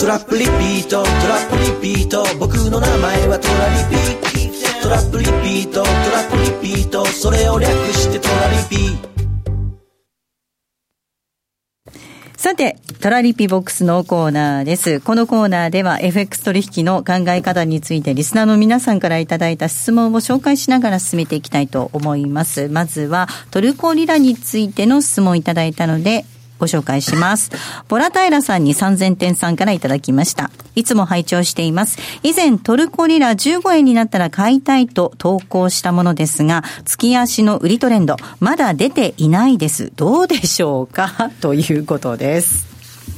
[0.08, 2.26] ラップリピートトラップリピート。
[2.40, 4.02] 僕の名前はトラリピ
[4.82, 7.06] トラップリピートトラップリピート。
[7.06, 9.19] それを略してトラリピー。
[12.40, 15.02] さて、トラリピボックスのコーナーです。
[15.02, 22.70] このコーナーでは FX 取引の考え方についてリスナーの皆さんからいただいた質問を紹介しながら進めていきたいと思います。
[22.70, 26.24] まずはトルコリラについての質問をいただいたので、
[26.60, 27.52] ご紹介します。
[27.88, 30.52] ボラタイラさんに3000点さんからいただきました。
[30.76, 31.98] いつも拝聴しています。
[32.22, 39.92] 以前トルコリラ15円になったら買いたいと投稿したものですが、月足の売りトレンド、まだ出ていないです。
[39.96, 41.32] どうでしょうか？
[41.42, 42.68] ということです。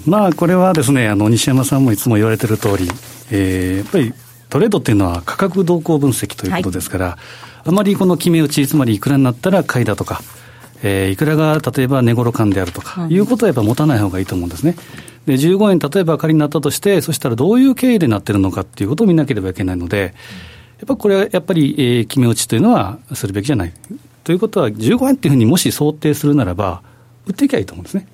[0.06, 2.90] まあ、これはですね、あの、西山さんもいつも言われてる通り、
[3.30, 4.14] えー、やっぱり
[4.50, 7.18] トレードっていうのは価格動向分析ということですから、は
[7.66, 10.22] い、あまりこの決め打ち、つまりいくらになったら買いだとか、
[10.84, 14.76] えー、いくらが例えば値頃感であるとか、いうことはやっぱ持たない方がいいと思うんですね。
[15.26, 20.14] で、15円、例えば仮になったとして、そしたらどういう経緯でなってるのかっていうことを見なければいけないので、
[20.80, 23.74] やっぱこれはやっぱり、えー、決め打ちというのはするべきじゃない。
[24.24, 26.82] ということは、15円っていうふうにもし想定するならば、
[27.28, 28.08] 売っていきゃいいと思うんですね。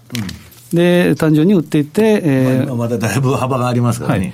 [0.73, 4.19] うん、で、単純に売っていって、えー、まあ、まだだいぶ幅がありますからね。
[4.19, 4.25] は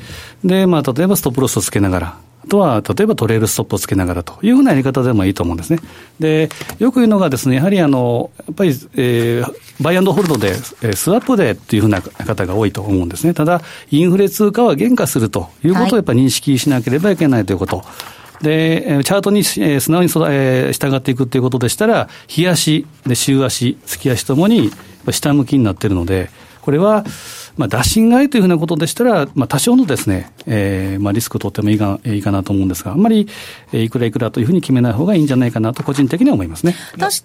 [0.45, 2.17] い、で、まあ、例えばストップロスをつけながら、
[2.49, 5.79] とは、例えばトレールストップをつけながらというふうなやり方でもいいと思うんですね。
[6.19, 9.53] で、よく言うのがですね、やはりあの、やっぱり、えー、
[9.83, 10.49] バイアンドホールドで、
[10.81, 13.33] えー、スワップでっていうふうな方が多いと思うんですね。
[13.33, 17.77] ただ、インフレ通貨は減価するということをやっぱり認識しなければいけないということ。
[17.77, 17.85] はい
[18.43, 24.69] で、チャートに、えー、素直に従っていくということでしたら、日足、で週足、月足ともに
[25.09, 26.29] 下向きになっているので、
[26.61, 27.05] これは、
[27.55, 33.27] まあ、打診買いというふうなことでしたら、まあ、多少のですね、えー、まあ、リスクを取ってもいいかいいかなと思うんですが、あんまり、
[33.71, 36.75] えー、いくらいくらというふうに決めない方がいいんじゃないかなと、個人的には思いますね。
[36.97, 37.23] 私、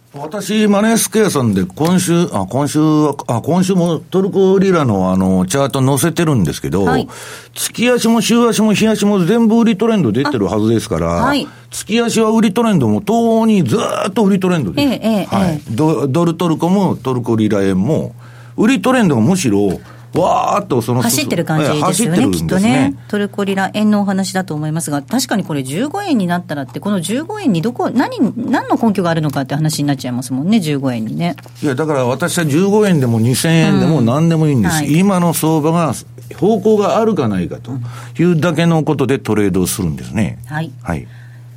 [0.68, 7.08] マネースケアさんで今週、あ、今週は、あ、今週もトルコリラのあの、チャート載せてるんですけど、はい、
[7.54, 14.88] 月足も週足も日足も全部売りトレンド出てるはずですから、はい、月足は売りトレンドも、東方にずっと売りトレンドです。
[14.88, 18.14] ええはい、ドドルトルコもトルコリラ円も、
[18.56, 19.80] 売りトレンドがむしろ、
[20.14, 22.32] わーっとその走ってる感じですよね、ね。
[22.32, 31.36] きっとね、トルコリラ円のお話だと思いますが、確かにこれ、15円になったらって、この15円にどこ、何、何の根拠があるのかって話になっちゃいますもんね、15円にね。
[31.62, 35.92] いや、だから私は15円でも2000円でも何でもいいんです、うんはい、今の相場が
[36.36, 37.72] 方向があるかないかと
[38.20, 40.38] いうだけのことでトレードをするんですね。
[40.46, 41.06] はい、はい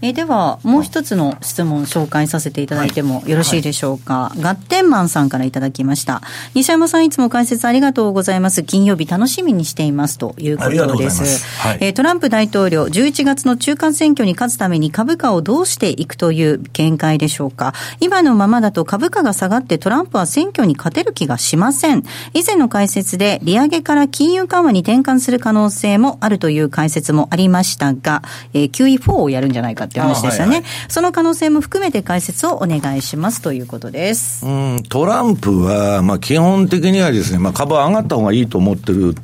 [0.01, 4.13] えでは、もう一つの質問紹介させていただいてもよろしいでしょうか？
[4.13, 6.21] はいはい、ガッテンマンさんからいただきました。
[6.53, 8.63] 西山さんいつも解説ありがとうございます。
[8.63, 11.45] 金曜日楽しみにしていますということです。
[11.59, 17.73] はい、えトランプ大統領、11月の中間選挙に勝つために株価をどうしていくという見解でしょうか？
[17.99, 22.03] 今のままだと株価が下がってトランプは選挙に勝てる気がしません。
[22.33, 34.45] 以前の解説で利上げから金融緩和に転換する可能性もあるという解説もありましたが、えー、QE4 をやるんじゃないかって話でしたね、はいはい、その可能性も含めて解説をお願いしますということです。
[34.45, 39.15] うん、トランプは、まあ、基本的にはですね、まあ、株上がった方がいいと思ってる、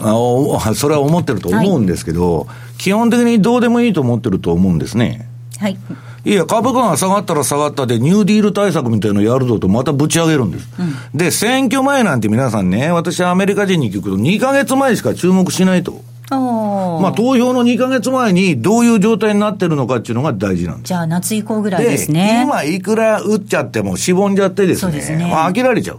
[0.00, 5.28] あそれは思ってると思うんですけど、はい、基本的にどうでもいいと思ってると思うんですね。
[5.58, 5.78] はい。
[6.24, 16.00] いや、株価が下がったら下がったで、ニューディール対策みたいなのやるぞと、またぶち上げるんです、うん、で、選挙前なんて皆さんね、私、アメリカ人に聞くと、2か月前しか注目しないと。
[16.30, 20.88] まあ、投票の2か月前にどういう状態になってるのかっていうのが大事なんです。
[20.88, 22.42] じゃあ、夏以降ぐらいですね。
[22.44, 25.98] 今、いくら打っちゃっても、しぼんじゃってですね、すねまあ、飽きられちゃう。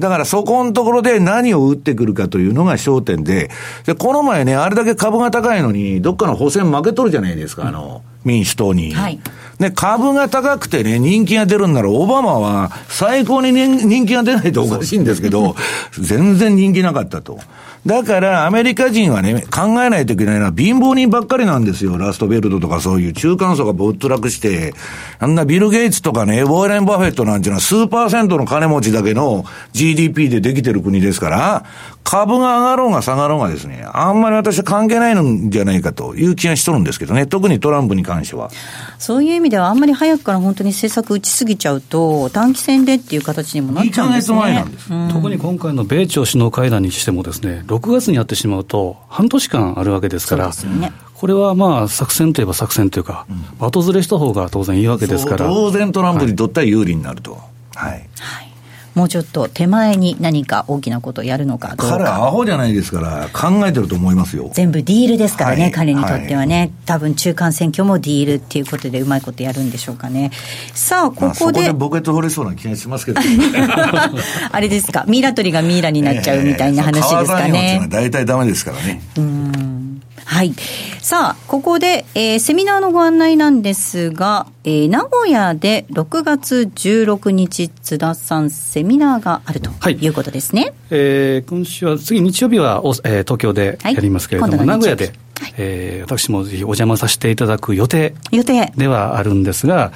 [0.00, 3.50] だからそこのところで何を打ってくるかというのが焦点で、
[3.84, 8.92] で、この前ね、あれだけ株が高いのに、どっかの補選負けとるじゃないですか、あの、民主党に。
[8.94, 9.20] はい。
[9.58, 15.54] で、株が高くてね、人気が出るんなら、オバマは最高に、人気が出ないとおかしいんですけど、
[15.92, 17.38] 全然人気なかったと。
[17.86, 21.96] だから、アメリカ人はね、考えないといけないのは、貧乏人ばっかりなんですよ。
[21.96, 24.74] ラストベルトとかそういう中間層がぼっと落して、
[25.18, 31.64] あんなビル・ゲイツとかね、ウォーレン・バフェットなんていうのは、数パーセントの金持ちだけの GDP でできてる国ですから、
[32.04, 38.50] 株が上がろうが下がろうがですね、あんまり私は関係ないんじゃないかという気がしとるんですけどね、特にトランプに関しては。
[38.98, 44.38] そういう意味では、あんまり早くから本当に政策打ちすぎちゃうと、短期戦でっていう形にもなっちゃうんですね。
[44.38, 53.26] 前なんです、うん、特に今回の米朝首脳会談にしてもですね、6月にやってしまうと、半年間あるわけですから、ね、これはまあ作戦といえば作戦というか、
[53.60, 55.46] うん、後ずれした方が当然いいわけですから。
[55.46, 57.38] 当然トランプにとっては有利になると。
[57.74, 58.49] はい、はい
[59.00, 61.88] もうちょっと手前に何か大きなことをやるのかどうか。
[61.88, 64.50] 彼はアホじゃないですから、考えてると思いますよ。
[64.52, 70.32] 全部ディールですからね、はい、彼にとってはね、はい、多分中間選挙もディールっていうことで、うまいことやるんでしょうかね。
[70.74, 71.24] さあ、ここで。
[71.24, 73.22] まあ、そこでボケと掘れそうな気がしますけど、
[74.52, 77.86] あれですか、ミイラ取りがミイラになっちゃうみたいな話ですかね。
[77.88, 79.00] 大体ダメですからね。
[79.16, 79.69] うん
[80.30, 80.54] はい。
[81.00, 90.62] さあ、ここで、えー、セミナーのご案内なんですが、えー、名古屋で6月16日、津田さん、セミナーがあるということですね。
[90.62, 99.90] はい、えー、今週は、次日曜日は、えー、東京でやりますけれども、はい、名古屋ではい、えー、私もぜひお邪魔させていただく予定予定ではあるんですが、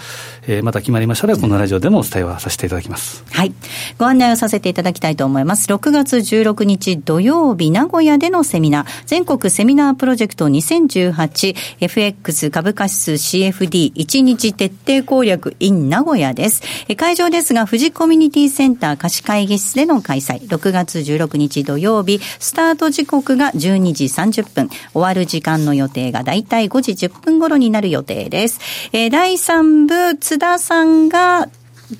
[0.47, 3.25] えー、また決まりましたら、このラジオでもお伝えはさせていただきます。
[3.31, 3.53] はい。
[3.99, 5.73] ご案内をさせていただきたいと思います。
[5.73, 16.63] 6月16日土曜日、名古屋でのセミナー、全国セミナープロジェクト 2018FX 株価指数 CFD1 日徹底攻略 in 名古屋です。
[16.97, 20.41] 会場ですが、富士コミュニティセンター貸し会議室での開催。
[20.49, 28.61] 6月16日土曜日、スタート時刻が12時30分、終わる時時間の予定がだいたい5時10分頃になる予定です。
[28.93, 31.49] えー、第3部、津田さんが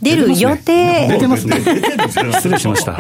[0.03, 1.09] 出る予定。
[1.09, 1.61] 出てますね。
[2.33, 2.97] 失礼しました。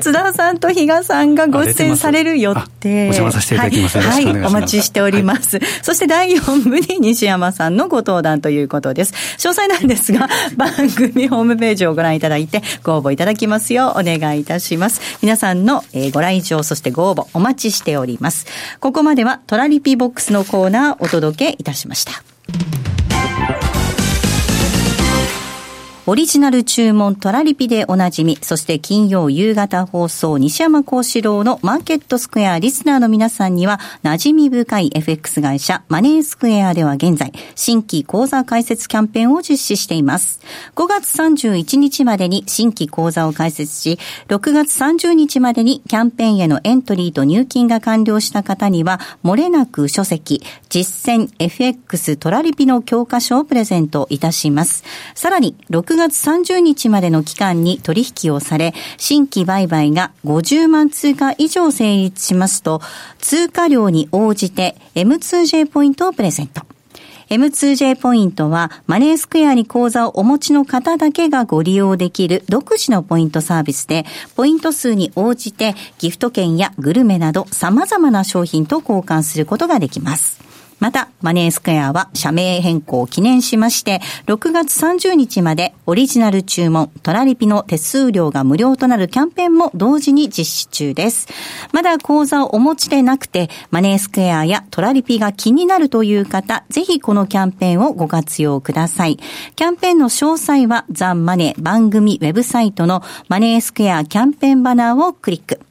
[0.00, 3.02] 津田さんと比嘉さんがご出演される予定。
[3.02, 3.98] お邪魔させていただきます。
[3.98, 5.60] はい、はい、お待ちしております。
[5.82, 9.12] そして第4部に西山さんのご登壇ということです。
[9.38, 15.00] 詳細なんですが、番組ホームページをご覧いただいて、ご応募いただきますようお願いいたします。
[15.22, 18.46] 皆さんのご来場、そしてご応募お待ちしております。
[18.80, 22.37] ここまではトラリピボックスのコーナーお届けいたしました。
[26.10, 40.40] オリジナル注文トラリピでおなじみ、そして金曜夕方放送西山幸四郎のマーケットスクエアリスナーの皆さんには馴染み深い FX 会社マネースクエアでは現在新規講座開設キャンペーンを実施しています。
[40.76, 54.84] 5月31日までに新規講座を開設し、6月30日までにキャンペーンへのエントリーと入金が完了した方には漏れなく書籍実践 FX トラリピの教科書をプレゼントいたします。
[55.14, 62.80] さらに6月30日までの期間に取引をされ、新規売買が50万通貨以上成立しますと、
[63.18, 66.62] 通貨量に応じて M2J ポイントをプレゼント。
[67.28, 80.47] M2J ポイントはマネースクエアに口座をお持ちの方だけがご利用できる独自のポイントサービスで、ポイント数に応じてギフト券やグルメなど様々な商品と交換することができます。
[80.80, 91.28] また、マネースクエアは社名変更を記念しまして、6月30日までオリジナル注文、トラリピの手数料が無料となるキャンペーンも同時に実施中です。
[91.72, 99.18] まだ講座をお持ちでなくて、マネースクエアやトラリピが気になるという方、ぜひこのキャンペーンをご活用ください。
[99.56, 105.67] キャンペーンの詳細はザ・マネー番組ウェブサイトのマネースクエアキャンペーンバナーをクリック。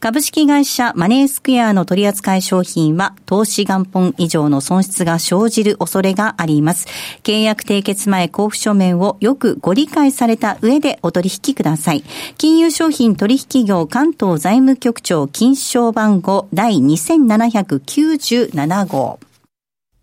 [0.00, 6.86] 株式会社マネースクエアの取扱い商品は投資元本以上の損失が生じる恐れがあります。
[7.24, 12.04] 契約締結前交付書面をよくご理解された上でお取引ください。
[12.36, 19.18] 金融商品取引業関東財務局長金賞番号第2797号。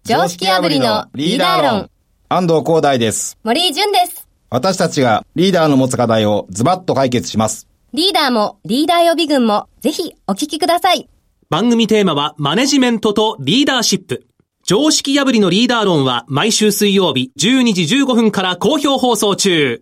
[0.04, 1.90] 常識破りのリーダー論。
[2.28, 3.38] 安藤光大です。
[3.46, 4.28] 森井淳です。
[4.50, 7.66] 私たちがリーダーの持つ課題をズバッと解決します。
[7.96, 11.08] リーダーもリーダー予備軍もぜひお聞きください。
[11.50, 14.28] 番組テーマはマネジメントとリーダーシップ。
[14.66, 19.82] 常識破りのリーダー論は毎週水曜日12時15分から好評放送中。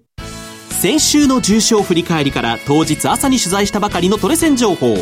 [0.70, 4.96] 先週の重賞振り返りから当日朝に取材したばかりのトレセン情報。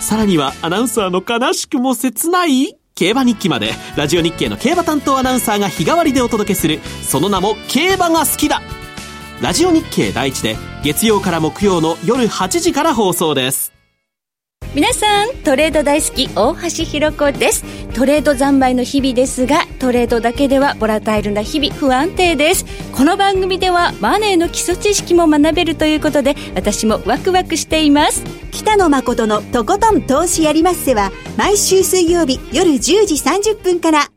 [0.00, 8.60] さらにはアナウンサーの悲しくも切ない競馬日記までラジオ日経の競馬担当アナウンサーが日替わりでお届けするその名も競馬が好きだ
[9.40, 13.72] ラジオ日経第一で月曜から木曜の夜8時から放送です。
[14.74, 17.64] 皆さんトレード大好き大橋ひろ子です。
[17.94, 22.64] トレード三昧の日々ですがトレードだけではボラタイルな日々不安定です。
[22.92, 28.24] この番組ではマネーの基礎知識も学べるということで私もワクワクしています。
[28.50, 34.08] 北野誠のとことん投資やりまっせは毎週水曜日夜10時30分から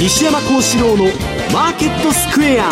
[0.00, 1.04] 西山幸四郎の
[1.52, 2.70] マーケットスクエア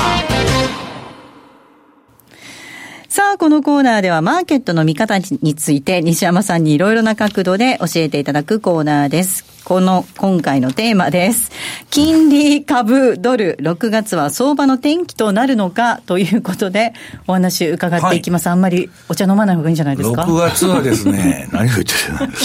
[3.06, 9.44] さあ、このコーナーではマーケットの見方について西山さんにいろいろな角度で教えていただくコーナーです。
[9.64, 11.52] この今回のテーマです。
[11.90, 16.94] 金利株ドル6月は相場の転機となるのかということで
[17.26, 18.48] お話伺っていきます。
[18.48, 22.38] はい、あんまりお茶飲まない方がいいんじゃないですか ?6 月はですね、 何を言ってる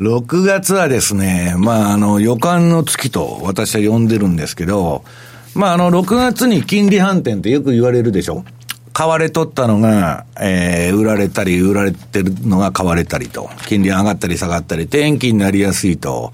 [0.00, 5.02] 6月はですね、まあ、あの、予感の月と私は呼んでるんですけど、
[5.56, 8.44] まあ、あの、6月に金利反転ってよく言われるでしょ。
[8.92, 16.32] 買われとったのが、えー、売られたり、売られてるのが買われたりと、金利上がったり下がったり、転機になりやすいと、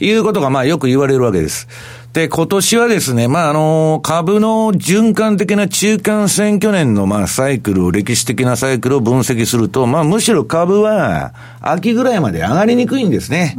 [0.00, 1.66] いうことがまあよく言われるわけです。
[2.12, 13.56] で、今年はですね、まあ、あの、株の循環的な中間選挙年の、まあ、サイクルを、歴史的なサイクルを分析すると、まあ、むしろ株は、秋ぐらいまで上がりにくいんですね。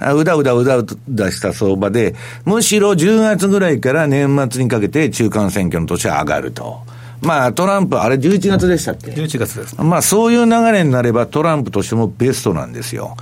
[0.00, 6.82] うん、うだうだうだうだした相場で、むしろ10月ぐらいから年末にかけて中間選挙の年は上がると。
[7.22, 9.76] まあ、トランプ、あれ11月でしたっけ ?11 月です。
[9.82, 13.16] まあ、そういう流れになればトランプとしてもベストなんですよ。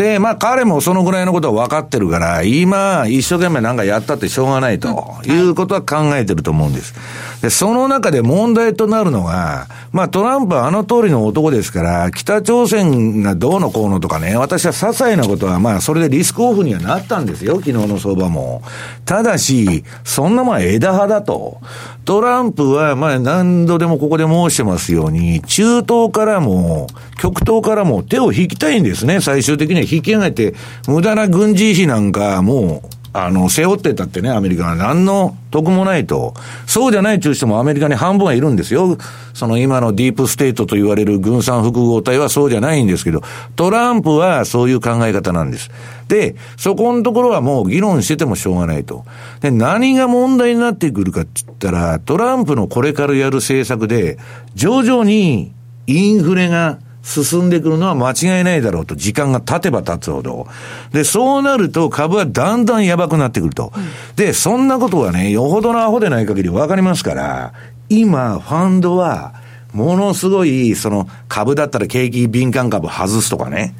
[0.00, 6.94] で、まあ彼もそのぐらいのことは分かってるから、今、一生懸命なんかやったってしょうがないということは考えてると思うんです。
[7.42, 18.62] で、その中で問題となるのが、まあトランプはあの通りの男ですから、北朝鮮がどうのこうのとかね、私は些細なことはまあそれでリスクオフにはなったんですよ、昨日の相場も。
[19.04, 21.60] ただし、そんなもん枝葉だと。
[22.06, 26.86] トランプは、まあ何度でもここで申してますように、中東からも、
[27.20, 29.20] 極東からも手を引きたいんですね。
[29.20, 30.54] 最終的には引き上げて、
[30.86, 36.34] 無駄な軍事費なんかもう、あの、背負ってたってね、アメリカは何の得もないと。
[36.66, 38.98] そうじゃない中人もアメリカに半分はいるんですよ。
[39.34, 43.22] その今のディープステートと言われる軍産複合体はそうじゃないんですけど、
[43.56, 45.70] トランプはそういう考え方なんです。
[46.06, 49.04] で、そこのところはもう議論しててもしょうがないと。
[49.40, 54.18] で、何が問題になってくるかって言ったら、トランプのこれからやる政策で、
[54.54, 55.52] 徐々に
[55.88, 60.46] インフレが進んでくるのは間違いないだろうと、時間が経てば経つほど。
[60.92, 63.72] で、そうなると株はだんだんやばくなってくると。
[63.74, 67.52] うん、で、そんなことはね、よほどのアホでない限りわかりますから、
[67.88, 69.34] 今、ファンドは、
[69.72, 73.74] ものすごい、その、株だったら景気敏感株外すとかね。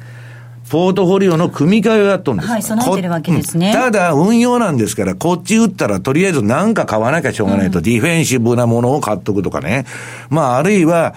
[0.69, 2.51] ポートフォリオの組み替えをやっとるんです。
[2.51, 3.73] はい、備えてるわけですね。
[3.73, 9.85] ただ、運用なんですから、こっち打ったら、とりあえず何か買わなきゃしょうがないと、うん、ディフェンシブなものを買っとくとかね。
[10.29, 11.13] まあ、あるいは、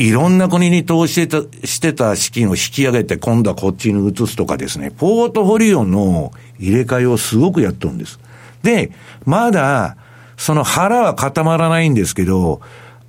[0.00, 8.18] いろんな国に投資してた、してた資金を引き上げて、今度はこっちに移すとかですね、ポートフォリオの入れ替えをすごくやっとるんです。
[8.62, 8.92] で、
[9.26, 9.98] まだ、
[10.38, 12.62] その腹は固まらないんですけど、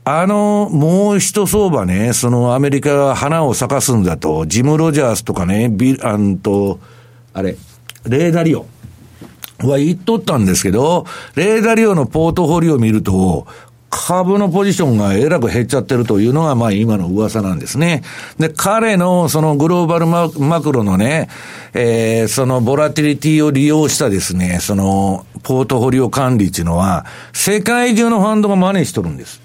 [0.04, 6.82] あの、もう一相場ね、そのアメリカが花を咲かすんだと、ジム・ロジャースとかね、ビあんと、
[7.34, 7.56] あれ、
[8.06, 8.66] レーダリオ
[9.64, 13.48] は言っとったんですけど、レーダリオのポートフォリオを見ると、
[13.92, 18.04] 株のポジションがえらく減っちゃってるというのが、まあ今の噂なんですね。
[18.40, 21.28] で、彼のそのグローバルマクロのね、
[21.74, 29.42] えー、そのボラティリティを利用したですね、そのポートフォリオ管理っていうのは、世界中のファンドが真似しとるんです。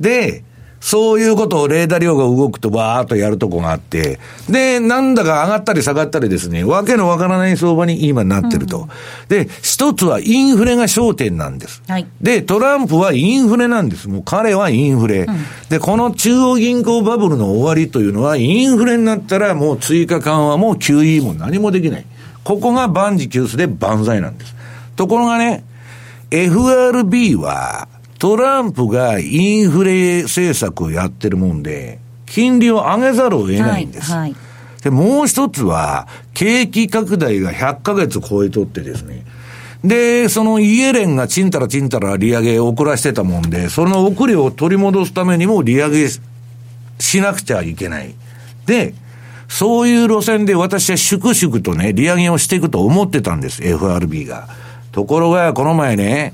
[0.00, 0.44] で、
[0.84, 4.20] そういうことをレーダー量が動くとバーっとやるとこがあって、
[4.50, 8.80] で、なんだか上がったり下がったりですね、わけのわからない相場に今なってると。
[8.80, 8.88] うん、
[9.28, 11.82] で、一つはインフレが焦点なんです。
[11.88, 14.10] はい、で、トランプはインフレなんです。
[14.10, 15.20] もう彼はインフレ。
[15.20, 15.36] うん、
[15.70, 22.04] で、この中央銀行バブルの終わりというのは、インフレになったらもう追加緩和も QE も何もできない。
[22.44, 24.54] ここが万事休すで万歳なんです。
[24.96, 25.64] ところがね、
[26.30, 27.88] FRB は、
[28.18, 34.12] トランプがインフレ政策をやってるもんで、金利を上げざるを得ないんです。
[34.12, 34.36] はい、はい、
[34.82, 39.24] で、もう一つは、景気拡大が100ヶ月超えとってですね、
[39.84, 46.08] で、そのイエレンがちんたらちんたら利上げを遅らしてたもんで、その遅れを取り戻すためにも利上げ
[46.98, 48.14] しなくちゃいけない。
[48.64, 48.94] で、
[49.46, 54.48] そういう路線で私は粛々とね、利上げをしていくと思ってたんです、FRB が。
[54.90, 56.32] ところが、この前ね、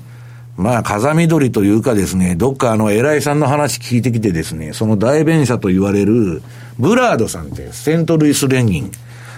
[0.57, 6.41] まあ、風見鶏というかですね、どっかあの偉いさんの話聞いてきてですね、その代弁者と言われる、
[6.77, 8.91] ブラードさんって、セントルイス連銀。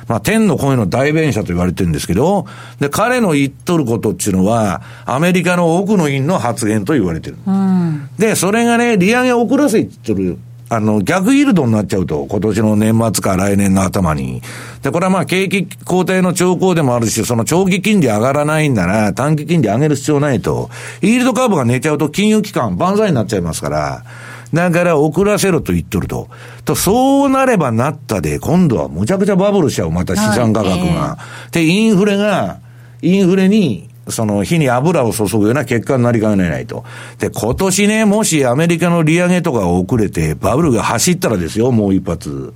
[0.07, 2.45] まあ、天の声の代弁者と言われてるんですけど、
[2.79, 7.37] で、彼の言っとることっていうのは、アメリカの奥の院の発言と言われてる。
[7.45, 10.37] うん、で、それがね、利上げ遅らせ言ってる
[10.75, 14.41] あの、逆イールドになっちゃうと、今年の年末か来年の頭に。
[14.81, 20.69] で、これはまあ景気後退の兆候でもあるし、その長期金利上がらないんなら短期金利上げる必要ないと。
[21.01, 24.03] イールドカーブが寝ちゃうと金融機関万歳になっちゃいますから。
[24.53, 26.29] だから遅らせろと言っとると。
[26.63, 31.17] と、そうなればなったで、今度はむちゃくちゃバブルしちゃう、また資産価格が。
[31.51, 32.59] で、インフレが、
[33.01, 36.83] インフレにその火に油を注ぐような結果になりかねないと。
[37.19, 42.53] で、今年ね、もしアメリカの利上げとか遅れて、バブルが走ったらですよ、もう一発。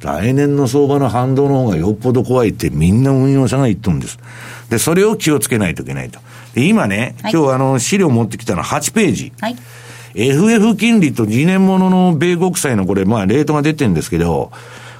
[0.00, 4.18] 来年の相場の反動の方がよっぽど怖いってみんな運用者が言っとるんです。
[4.70, 6.20] で、それを気をつけないといけないと。
[6.54, 9.32] で、今ね、はい、今日あの資料持ってきたのは8ページ。
[9.40, 9.56] はい。
[10.14, 14.50] FF 金利と2年ものの米国債のこれ、まあレートが出てるんですけど、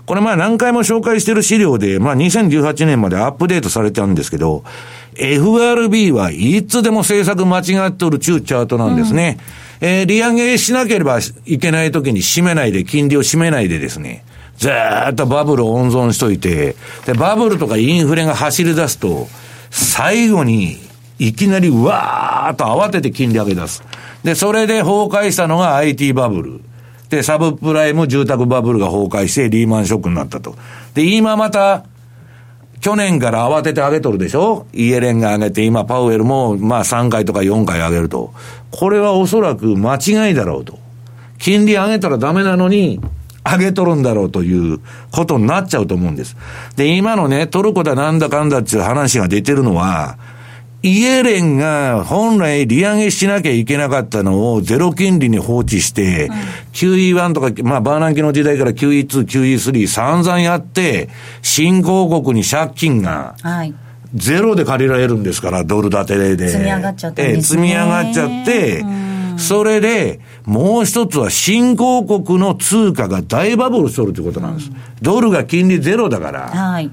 [0.05, 4.63] これまあ何回も紹介してる資料で、まあ2018年までアップデートされてるんですけど、
[5.19, 9.39] FRB はいつでも政策間違っておる中チャートなんですね。
[9.81, 14.25] うん、えー、利上げしなければいけない時に締めないで、金利を締めないでですね、
[14.59, 19.29] ずーっとバブルを温存しといて、で、バブルとかインフレが走り出すと、
[19.71, 20.79] 最後に
[21.19, 23.83] いきなりわーっと慌てて金利上げ出す。
[24.23, 26.61] で、それで崩壊したのが IT バブル。
[27.09, 30.57] で、サブプライム住宅バブルが崩壊してリーマンショックになったと。
[30.95, 31.85] で、今また、
[32.81, 34.67] 去年から慌てて上げとるでしょ？
[34.73, 38.33] イエレンが上げて、今パウエルも、まあ3回とか4回上げると。
[38.71, 40.79] これはおそらく間違いだろうと。
[41.39, 43.01] 金利上げたらダメなのに、
[43.45, 46.37] 上げとるんだろうということになっちゃうと思うんです。
[46.77, 50.19] で、今のね、トルコだなんだかんだっていう話が出てるのは、
[50.83, 56.35] イエレンが本来利上げしなきゃいけなかったのをゼロ金利に放置して、うん、
[56.73, 61.09] QE1 とか、まあバーナンキの時代から QE2、QE3 散々やって、
[61.43, 63.37] 新興国に借金が、
[64.15, 66.49] ゼロで借りられるんですから、ドル建てで。
[66.51, 68.85] 積み上がっちゃって、ね、積み上がっちゃって、
[69.39, 74.71] それで、もう一つは新興国の通貨が大バブルしとるということなんです。
[74.71, 76.49] うん、ドルが金利ゼロだから。
[76.49, 76.91] はい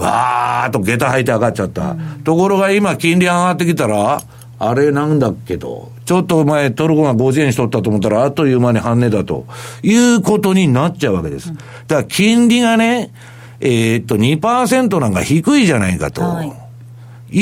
[0.00, 1.90] わーっと下駄履いて上がっちゃった。
[1.90, 4.22] うん、ところが今金利上がってきたら、
[4.58, 5.92] あれなんだっけと。
[6.04, 9.46] ちょっと前トルコが50円しとったと思ったら、あっという間に半値だと。
[9.82, 11.52] いうことになっちゃうわけです。
[11.52, 13.12] だから金利がね、
[13.60, 16.22] えー、っと2%なんか低いじゃないかと。
[16.22, 16.52] はい、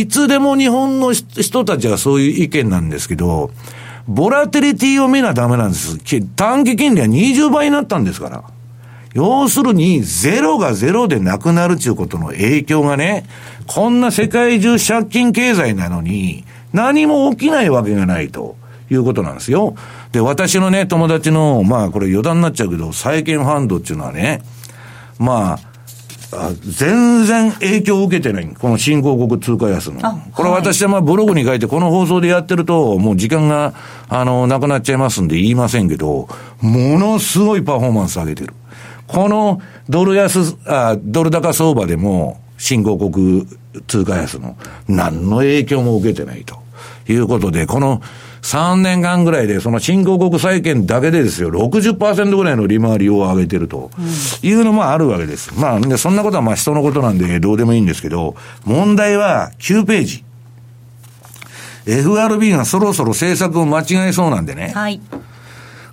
[0.03, 3.51] いつでも日本の人たちはそういう意見なんですけど、
[4.07, 5.99] ボラテリティを見なダメなんです。
[6.37, 8.45] 短期金利は20倍になったんですから。
[9.19, 13.25] 要するに、ゼロがゼロでなくなるということの影響がね、
[13.67, 18.55] こんな世界中借金経済なのに、何も起きないわけがないと
[18.89, 19.75] いうことなんですよ。
[20.13, 24.41] で、私のね、友達の、まあこれ余談になっちゃうけど、債券ファンドっていうのはね、
[25.19, 25.59] まあ、
[26.31, 28.47] あ全然影響を受けてない。
[28.47, 30.01] この新興国通貨安の。
[30.33, 33.75] これ私はまあブログに書いて、この放送でやってると、もう時間が、
[34.09, 36.29] あの、なくなっちゃいますんで言いませんけど、
[36.61, 38.55] ものすごいパフォーマンス上げてる。
[39.09, 43.47] このドル安、あドル高相場でも、新興国
[43.87, 44.57] 通貨安の
[44.89, 46.59] 何の影響も受けてないと
[47.09, 48.03] いうことで、この
[48.43, 53.91] 3年間ぐらいで、その新興国債券だけでですよ、60%ぐらいの利回りを上げてると
[54.43, 55.53] いうのもあるわけです。
[55.59, 60.25] まあ、でそんなことはまあ人のことなんでどうでもいいんですけど、問題は9ページ。
[61.87, 64.73] FRB がそろそろ政策を間違えそうなんでね。
[64.75, 65.01] はい。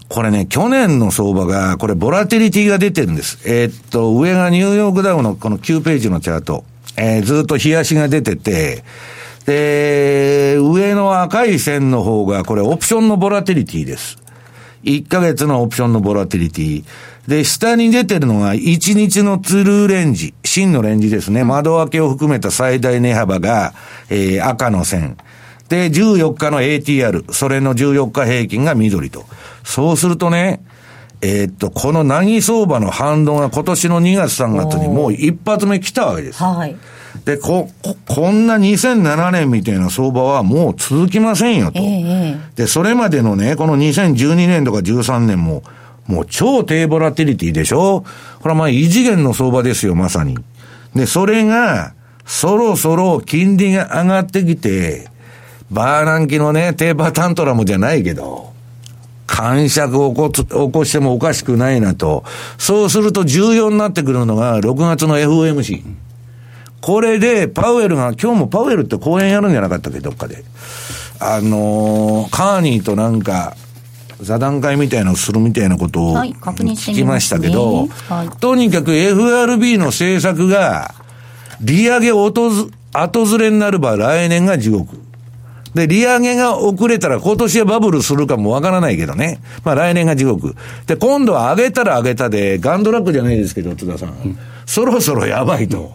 [0.10, 3.40] これね、去年の相場が、これボラテリティが出てるんです。
[3.46, 6.64] えー、っと、上がニューヨークダウのこの9ページのチャート。
[6.98, 8.84] えー、ずっと冷やしが出てて、
[9.46, 14.18] で、上の赤い線の方が、これオプションのボラテリティです。
[14.84, 16.84] 1ヶ月のオプションのボラテリティ。
[17.28, 21.44] で、下に出てるのが1日のツルーレンジ、真のレンジですね。
[21.44, 23.74] 窓開けを含めた最大値幅が、
[24.10, 25.18] えー、赤の線。
[25.70, 29.26] で、14日の ATR、それの14日平均が緑と。
[29.64, 30.62] そうするとね、
[31.22, 36.44] えー、っと、この何相場の反動が今年の2月3月にもう一発目来たわけです。
[36.44, 36.76] はい。
[37.24, 41.80] で、こ、こ、こんな2007年みたいな相場はもう続きませんよと。
[41.80, 45.64] えー、で、それまでのね、この2012年とか13年も、
[46.06, 48.02] もう超低ボラティリティでしょ？
[48.42, 50.38] これはまあ異次元の相場ですよ、まさに。
[50.94, 51.94] で、それが、
[52.26, 55.08] そろそろ金利が上がってきて、
[55.72, 58.54] バーランキのね、テーパータントラムじゃないけど、
[59.26, 62.24] 感触を起こ起こしてもおかしくないなと。
[62.58, 65.84] そうすると重要になってくるのが、6月の FOMC。
[66.82, 70.44] これで、パウエルが、今日もパウエルって講演やるんじゃなかったっけ、どっかで。
[71.20, 73.56] あのー、カーニーとなんか、
[74.22, 80.94] 座談会みたいなのをするみたいなことを聞きましたけど、はい、とにかく FRB の政策が、
[81.60, 85.02] 利上げ後ず後ずれになれば来年が地獄。
[85.76, 89.40] で、利上げが遅れたら今年はバブルするかもわからないけどね。
[89.64, 90.56] まあ来年が地獄。
[90.88, 94.10] で、今度は上げたら上げたで、ガンドラックじゃないですけど、津田さん。
[94.10, 95.92] うん、そろそろやばいと。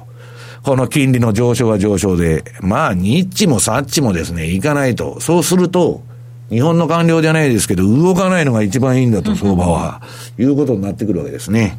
[0.63, 2.45] この金利の上昇は上昇で。
[2.61, 5.19] まあ、ニッチもサッチもですね、いかないと。
[5.21, 6.03] そうすると、
[6.51, 10.03] 日本の官僚じゃないですけど、動かないのが一番いいんだと、相場は。
[10.39, 11.79] いうことになってくるわけですね。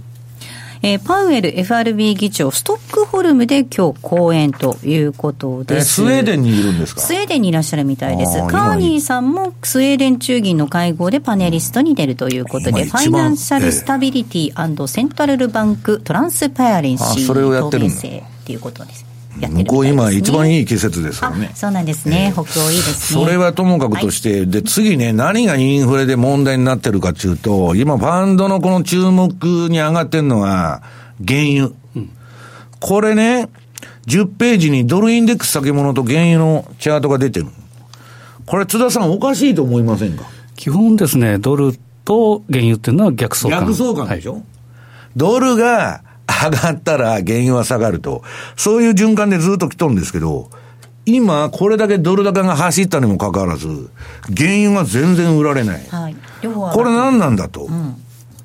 [0.84, 5.96] えー、パウエル FRB 議長、ストックホルムで今日講演ということです。
[5.96, 7.02] スウェーデンにいるんですか？
[7.02, 8.32] スウェーデンにいらっしゃるみたいです。
[8.48, 19.11] カーニーさんもスウェーデン中銀の会合でパネリストに出るということで、 Financial Stability Central Bank Transparency 透明性ということです。
[19.40, 21.52] やってる、ね、向こう今一番いい季節ですからね。
[21.56, 22.32] そうなんですね。
[22.34, 23.24] 北欧いいですね。
[23.24, 29.32] それはともかくとして、はい、で、次ね、何がインフレで問題になってるかっていうと、今、ファンドのこの注目
[29.70, 30.84] に上がってるのは、
[31.26, 31.72] 原油。
[31.96, 32.10] うん、
[32.80, 33.50] これね、
[34.08, 37.48] 10ページにドルインデックス先物と原油のチャートが出てる。
[38.46, 40.26] これ、津田さんおかしいと思いませんか？
[40.56, 41.74] 基本ですね、ドル
[42.04, 43.68] と原油っていうのは逆相関。
[43.68, 44.44] 逆相関でしょ、はい、
[45.16, 48.24] ドルが上がったら原油は下がると。
[48.56, 50.50] そういう循環でずっと来とるんですけど、
[51.06, 53.90] 今、これだけドル高が走ったにもかかわらず、
[54.36, 55.86] 原油が全然売られない。
[55.90, 57.66] はい、これ何なんだと。
[57.66, 57.96] うん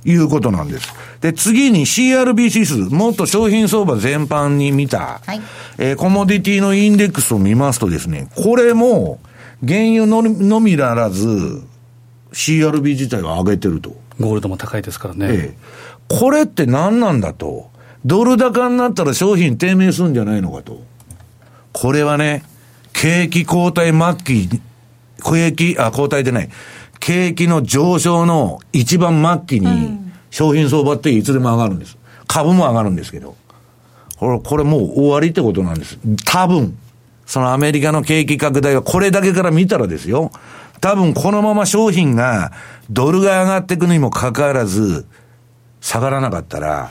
[0.06, 0.94] いうことなんです。
[1.20, 5.40] で、次に CRB 指数、もっと商品相場全般に見た、はい、
[5.78, 9.18] えー、コモディティのインデックスを見ますとですね、これも、
[9.66, 11.64] 原油ののみならず、
[12.32, 13.96] CRB 自体は上げてると。
[14.20, 15.26] ゴールドも高いですからね。
[15.28, 15.58] ええ、
[16.08, 17.70] これって何なんだと。
[18.04, 20.82] ドル高になったら商品低迷するんじゃないのかと。
[21.72, 22.44] これはね、
[22.92, 24.60] 景気後退末期、
[25.22, 26.48] 景気、あ、後退でない。
[27.00, 29.98] 景気の上昇の一番末期に、
[30.30, 31.96] 商品相場っていつでも上がるんです。
[32.26, 33.36] 株も上がるんですけど。
[34.18, 35.98] これ、これもう終わりってことなんです。
[36.24, 36.76] 多分、
[37.26, 40.30] そのアメリカの景気拡大はこれだけから見たらですよ。
[40.80, 42.52] 多分このまま商品が、
[42.90, 45.06] ドルが上がっていくにもかかわらず、
[45.80, 46.90] 下がらなかったら、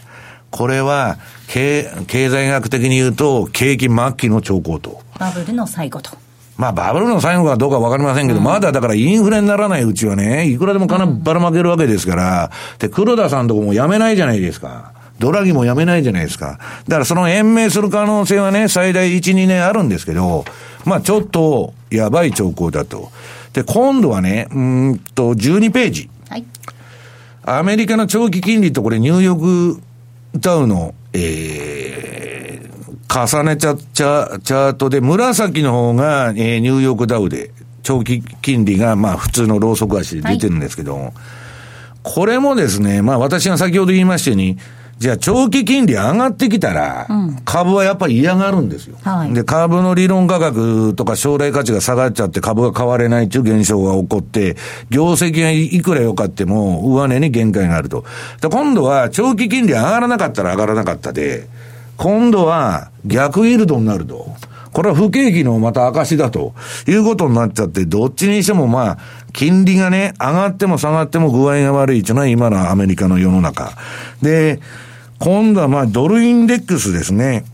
[0.56, 5.02] これは経経済学的に言うと、景気末期の兆候と。
[5.20, 6.12] バブルの最後と。
[6.56, 14.94] まあ、バブルの最後かどうかわかりませんけど、うん、まだだからインフレにならないうちはね、いくらでも金ばらまけるわけですから、で、黒田さんとこも辞めないじゃないですか。
[15.20, 16.58] ドラギも辞めないじゃないですか。
[16.88, 20.46] だからその延命する可能性はね、最大1、2年あるんですけど、
[20.86, 23.12] まあちょっとやばい兆候だと。
[23.52, 26.10] で、今度はね、うんと、12ページ。
[26.30, 26.46] はい。
[27.44, 29.82] アメリカの長期金利とこれニューヨーク
[30.40, 37.52] ダウの、えー、重ねちゃ、チャチャートで、紫の方が、えー、ニューヨークダウで、
[37.84, 41.14] 長期金利が、まあ普通のローソク足で出てるんですけど、はい、
[42.04, 44.58] これもですね、まあ私が先ほど言いましたように、
[44.98, 47.08] じゃあ長期金利上がってきたら、
[47.44, 49.34] 株はやっぱり嫌がるんですよ、はい。
[49.34, 54.56] で、株の理論価格とか将来価値が下がっちゃって株が買われないという現象が起こって、
[54.90, 58.06] 業績がいくら良かっても上値に限界があると。
[58.42, 61.48] で、今度は長期金利上がらなかったら上がらなかったで、
[61.98, 64.34] 今度は逆イールドになると。
[64.76, 66.54] これは不景気のまた証だと
[66.86, 68.98] いうことになっちゃって、どっちにしてもまあ、
[69.32, 73.72] 金利がね、上がっても下がっても具合が悪いというのは今のアメリカの世の中。
[74.22, 74.60] で、
[75.20, 77.46] 今度はまあドルインデックスですね。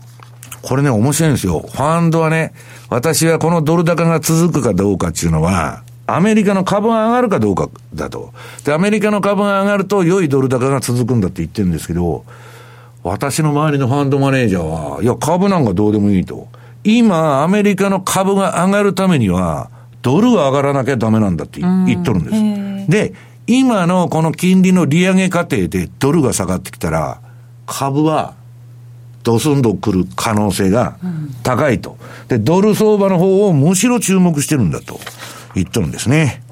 [0.62, 1.60] これね、面白いんですよ。
[1.60, 2.52] ファンドはね、
[2.88, 8.32] 私はこのドル高が続くかどうかっていうのは、アメリカの株が上がるかどうかだと。
[8.64, 12.24] で、アメリカの株が上がると良いドル高が続くんだって言ってるんですけど、
[13.02, 16.48] 私の周りのファンドマネージャーは、いや、株なんかどうでもいいと。
[16.84, 19.70] 今、アメリカの株が上がるためには、
[20.02, 22.90] ドルが上がらなきゃダメなんだって言っとるんです。
[22.90, 23.14] で、
[23.46, 27.20] 今のこの金利の利上げ過程でドルが下がってきたら、
[27.72, 28.34] 株は
[29.22, 30.98] ドスンと来る可能性が
[31.42, 31.96] 高いと。
[32.28, 35.00] で、ドル相場の方をむしろ注目してるんだと
[35.54, 36.42] 言っとるんですね。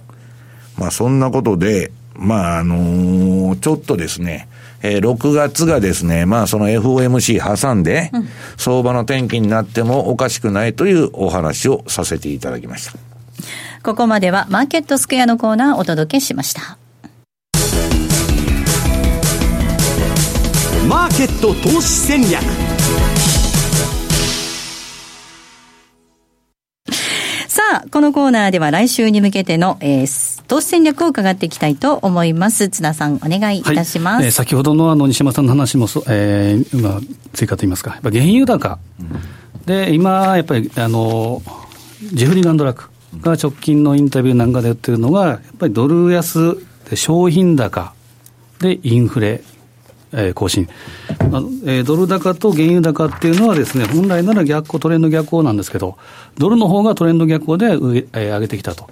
[0.79, 4.49] まあそんなことで、まああのー、ちょっとですね、
[4.83, 8.11] えー、6月がですね、まあその FOMC 挟んで、
[8.57, 12.99] 相場の転機になってもおかしくないというお話をさせていただきました。
[13.83, 16.79] ここまではマーケットスクエアのコーナーをお届けしました。
[20.91, 22.43] マーケット投資戦略
[27.47, 32.69] さあ、このコーナーでは来週に向けての、えー、投資戦略を伺っていきたいと思います。
[32.69, 34.15] 津田さん、お願いいたします。
[34.17, 37.01] はい、えー、先ほどのあの、西山さんの話もそ、えー、今、
[37.35, 38.81] 追加といいますか、やっぱ原油高。
[38.99, 41.41] うん、で、今、やっぱり、あの、
[42.13, 46.57] ジェフリー・ランドラックが直近のインタビューなんかで言ってるのが、やっぱりドル安
[46.91, 47.93] で商品高
[48.59, 49.45] でインフレ
[50.13, 50.69] えー、更新、
[51.09, 51.15] あ
[51.67, 55.97] えー、ドル高と原油高っていうのはですね、本来なら逆行、トレンド逆行なんですけど、
[56.39, 58.89] ドルの方がトレンド逆行で上,、えー、上げてきたと。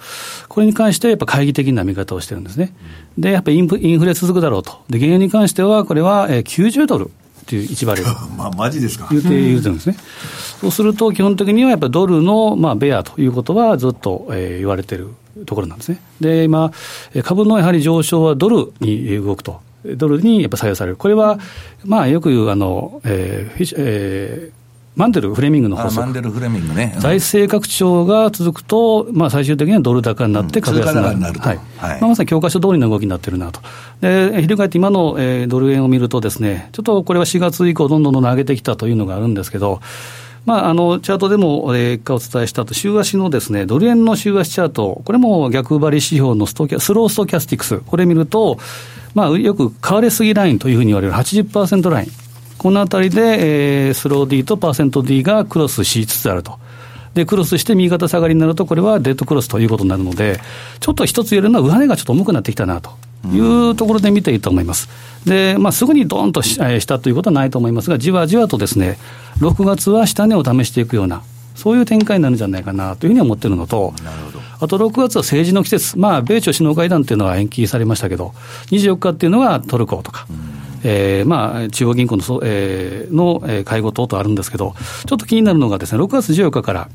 [0.48, 2.72] これに関してやっぱ懐疑的な見方をしてるんですね。
[3.16, 4.78] で、やっぱりインインフレ続くだろうと。
[4.88, 7.10] で、原油に関しては、これは、えー、90ドルっ
[7.46, 8.06] ていう1バレル。
[8.36, 9.08] まあ、マジですか。
[9.10, 9.96] 言うて、言うてるんですね。
[10.60, 15.14] そうすると、基本的にはやっぱりドルの、まあ、ベアということはずっと、えー、言われてる
[15.46, 16.00] ところなんですね。
[16.20, 16.72] で、今、
[17.24, 19.60] 株のやはり上昇はドルに動くと。
[19.84, 21.38] ドルにやっぱ採用される、これは、
[21.84, 24.58] まあ、よく言うあの、えーえー
[24.98, 26.00] マンデル・フレミングの法則。
[26.00, 26.92] マンデル・フレミングね。
[26.98, 31.14] 財政拡張が続くと、まあ最終的にはドル高になって株安になる。
[31.14, 31.60] うん、なるはい。
[31.76, 33.60] はい、まあ、まさに教科書通りの動きになってるなと。
[34.00, 39.80] で、翻って今の、えー、ドル円を見るとですね、ちょっとこれは4月以降どんどんどんどん上げてきたというのがあるんですけど、
[40.46, 48.58] まあ、あのチャートでも、えー、お伝えしたと、週足のですね、ドル円の週足チャート、これも逆張り指標のストキャスローストキャスティクス、これ見ると、
[49.18, 52.08] まあ、よく買われすぎラインというふうに言われる80%ライン、
[52.56, 56.60] このあたりで、えー、スロー D とパーセント D がクロスしつつあると。
[57.14, 60.38] で、クロスして右肩下がりになると、これはデッドクロスということになるので、
[60.78, 62.92] ちょっと一つ言えるのは、上値がちょっと重くなってきたなと
[63.26, 64.88] いうところで見ていいと思います。
[65.24, 68.98] で、まあ、すぐにどーんとしたということはないと思いますが、じわじわとですね、
[69.40, 71.22] 6月は下値を試していくような、
[71.56, 78.34] そういう展開になるんじゃないかなというふうに思ってるのと、なるほどあと6月は政治の季節、まあ、米朝首脳会談っていうのは延期されましたけど、
[78.70, 80.26] 24日っていうのがトルコとか、
[80.84, 84.74] えーまあ、中央銀行の,、えー、の会合等々あるんですけど、
[85.06, 86.88] ちょっと気になるのがですね、6月14日から、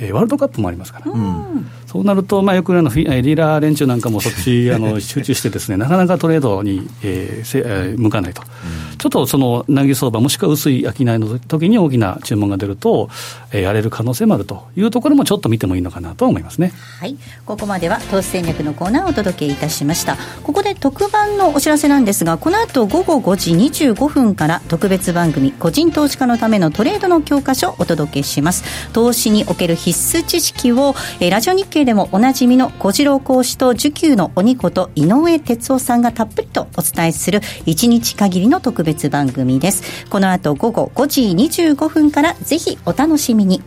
[0.00, 13.08] えー、ワールドカップもありますから、うん、そうなると、まあ、よくあのリーダー連中なんかもそっち あの集中してです、ね、なかなかトレードに、えーせえー、向かないと、うん、ちょっとその投げ相場、もしくは薄い商いの時に大きな注文が出ると、
[13.52, 17.16] えー、やれる可能性もあるというところもちょっと見てもいいのかなと思いますね、はい、
[17.46, 20.18] ここまでは投資戦略のコーナーをお届けいたしました。
[20.42, 23.36] ここで特番のお知らせなんですが、この後午後5
[23.70, 28.64] 時25分から特別番組、個人投資家のためのトレードの教科書をお届けします。
[28.92, 40.06] 投資における必須知識を、えー、ラジオ日経経でもおなじみの小次郎講師と受給の鬼こと井上哲夫さんがたっぷりとお伝えする1日限りの特別番組です。
[40.06, 41.22] この後午後5時
[41.62, 43.62] 25分からぜひお楽しみに。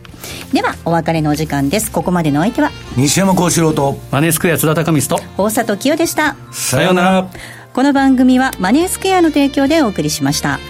[0.52, 1.90] ではお別れのお時間です。
[1.90, 6.36] ここまでの相手は西山幸四郎とマネースクエア津田隆光と大里清でした。
[6.50, 7.30] さようなら。
[7.72, 10.60] この番組はマネースクエアの提供でお送りしました。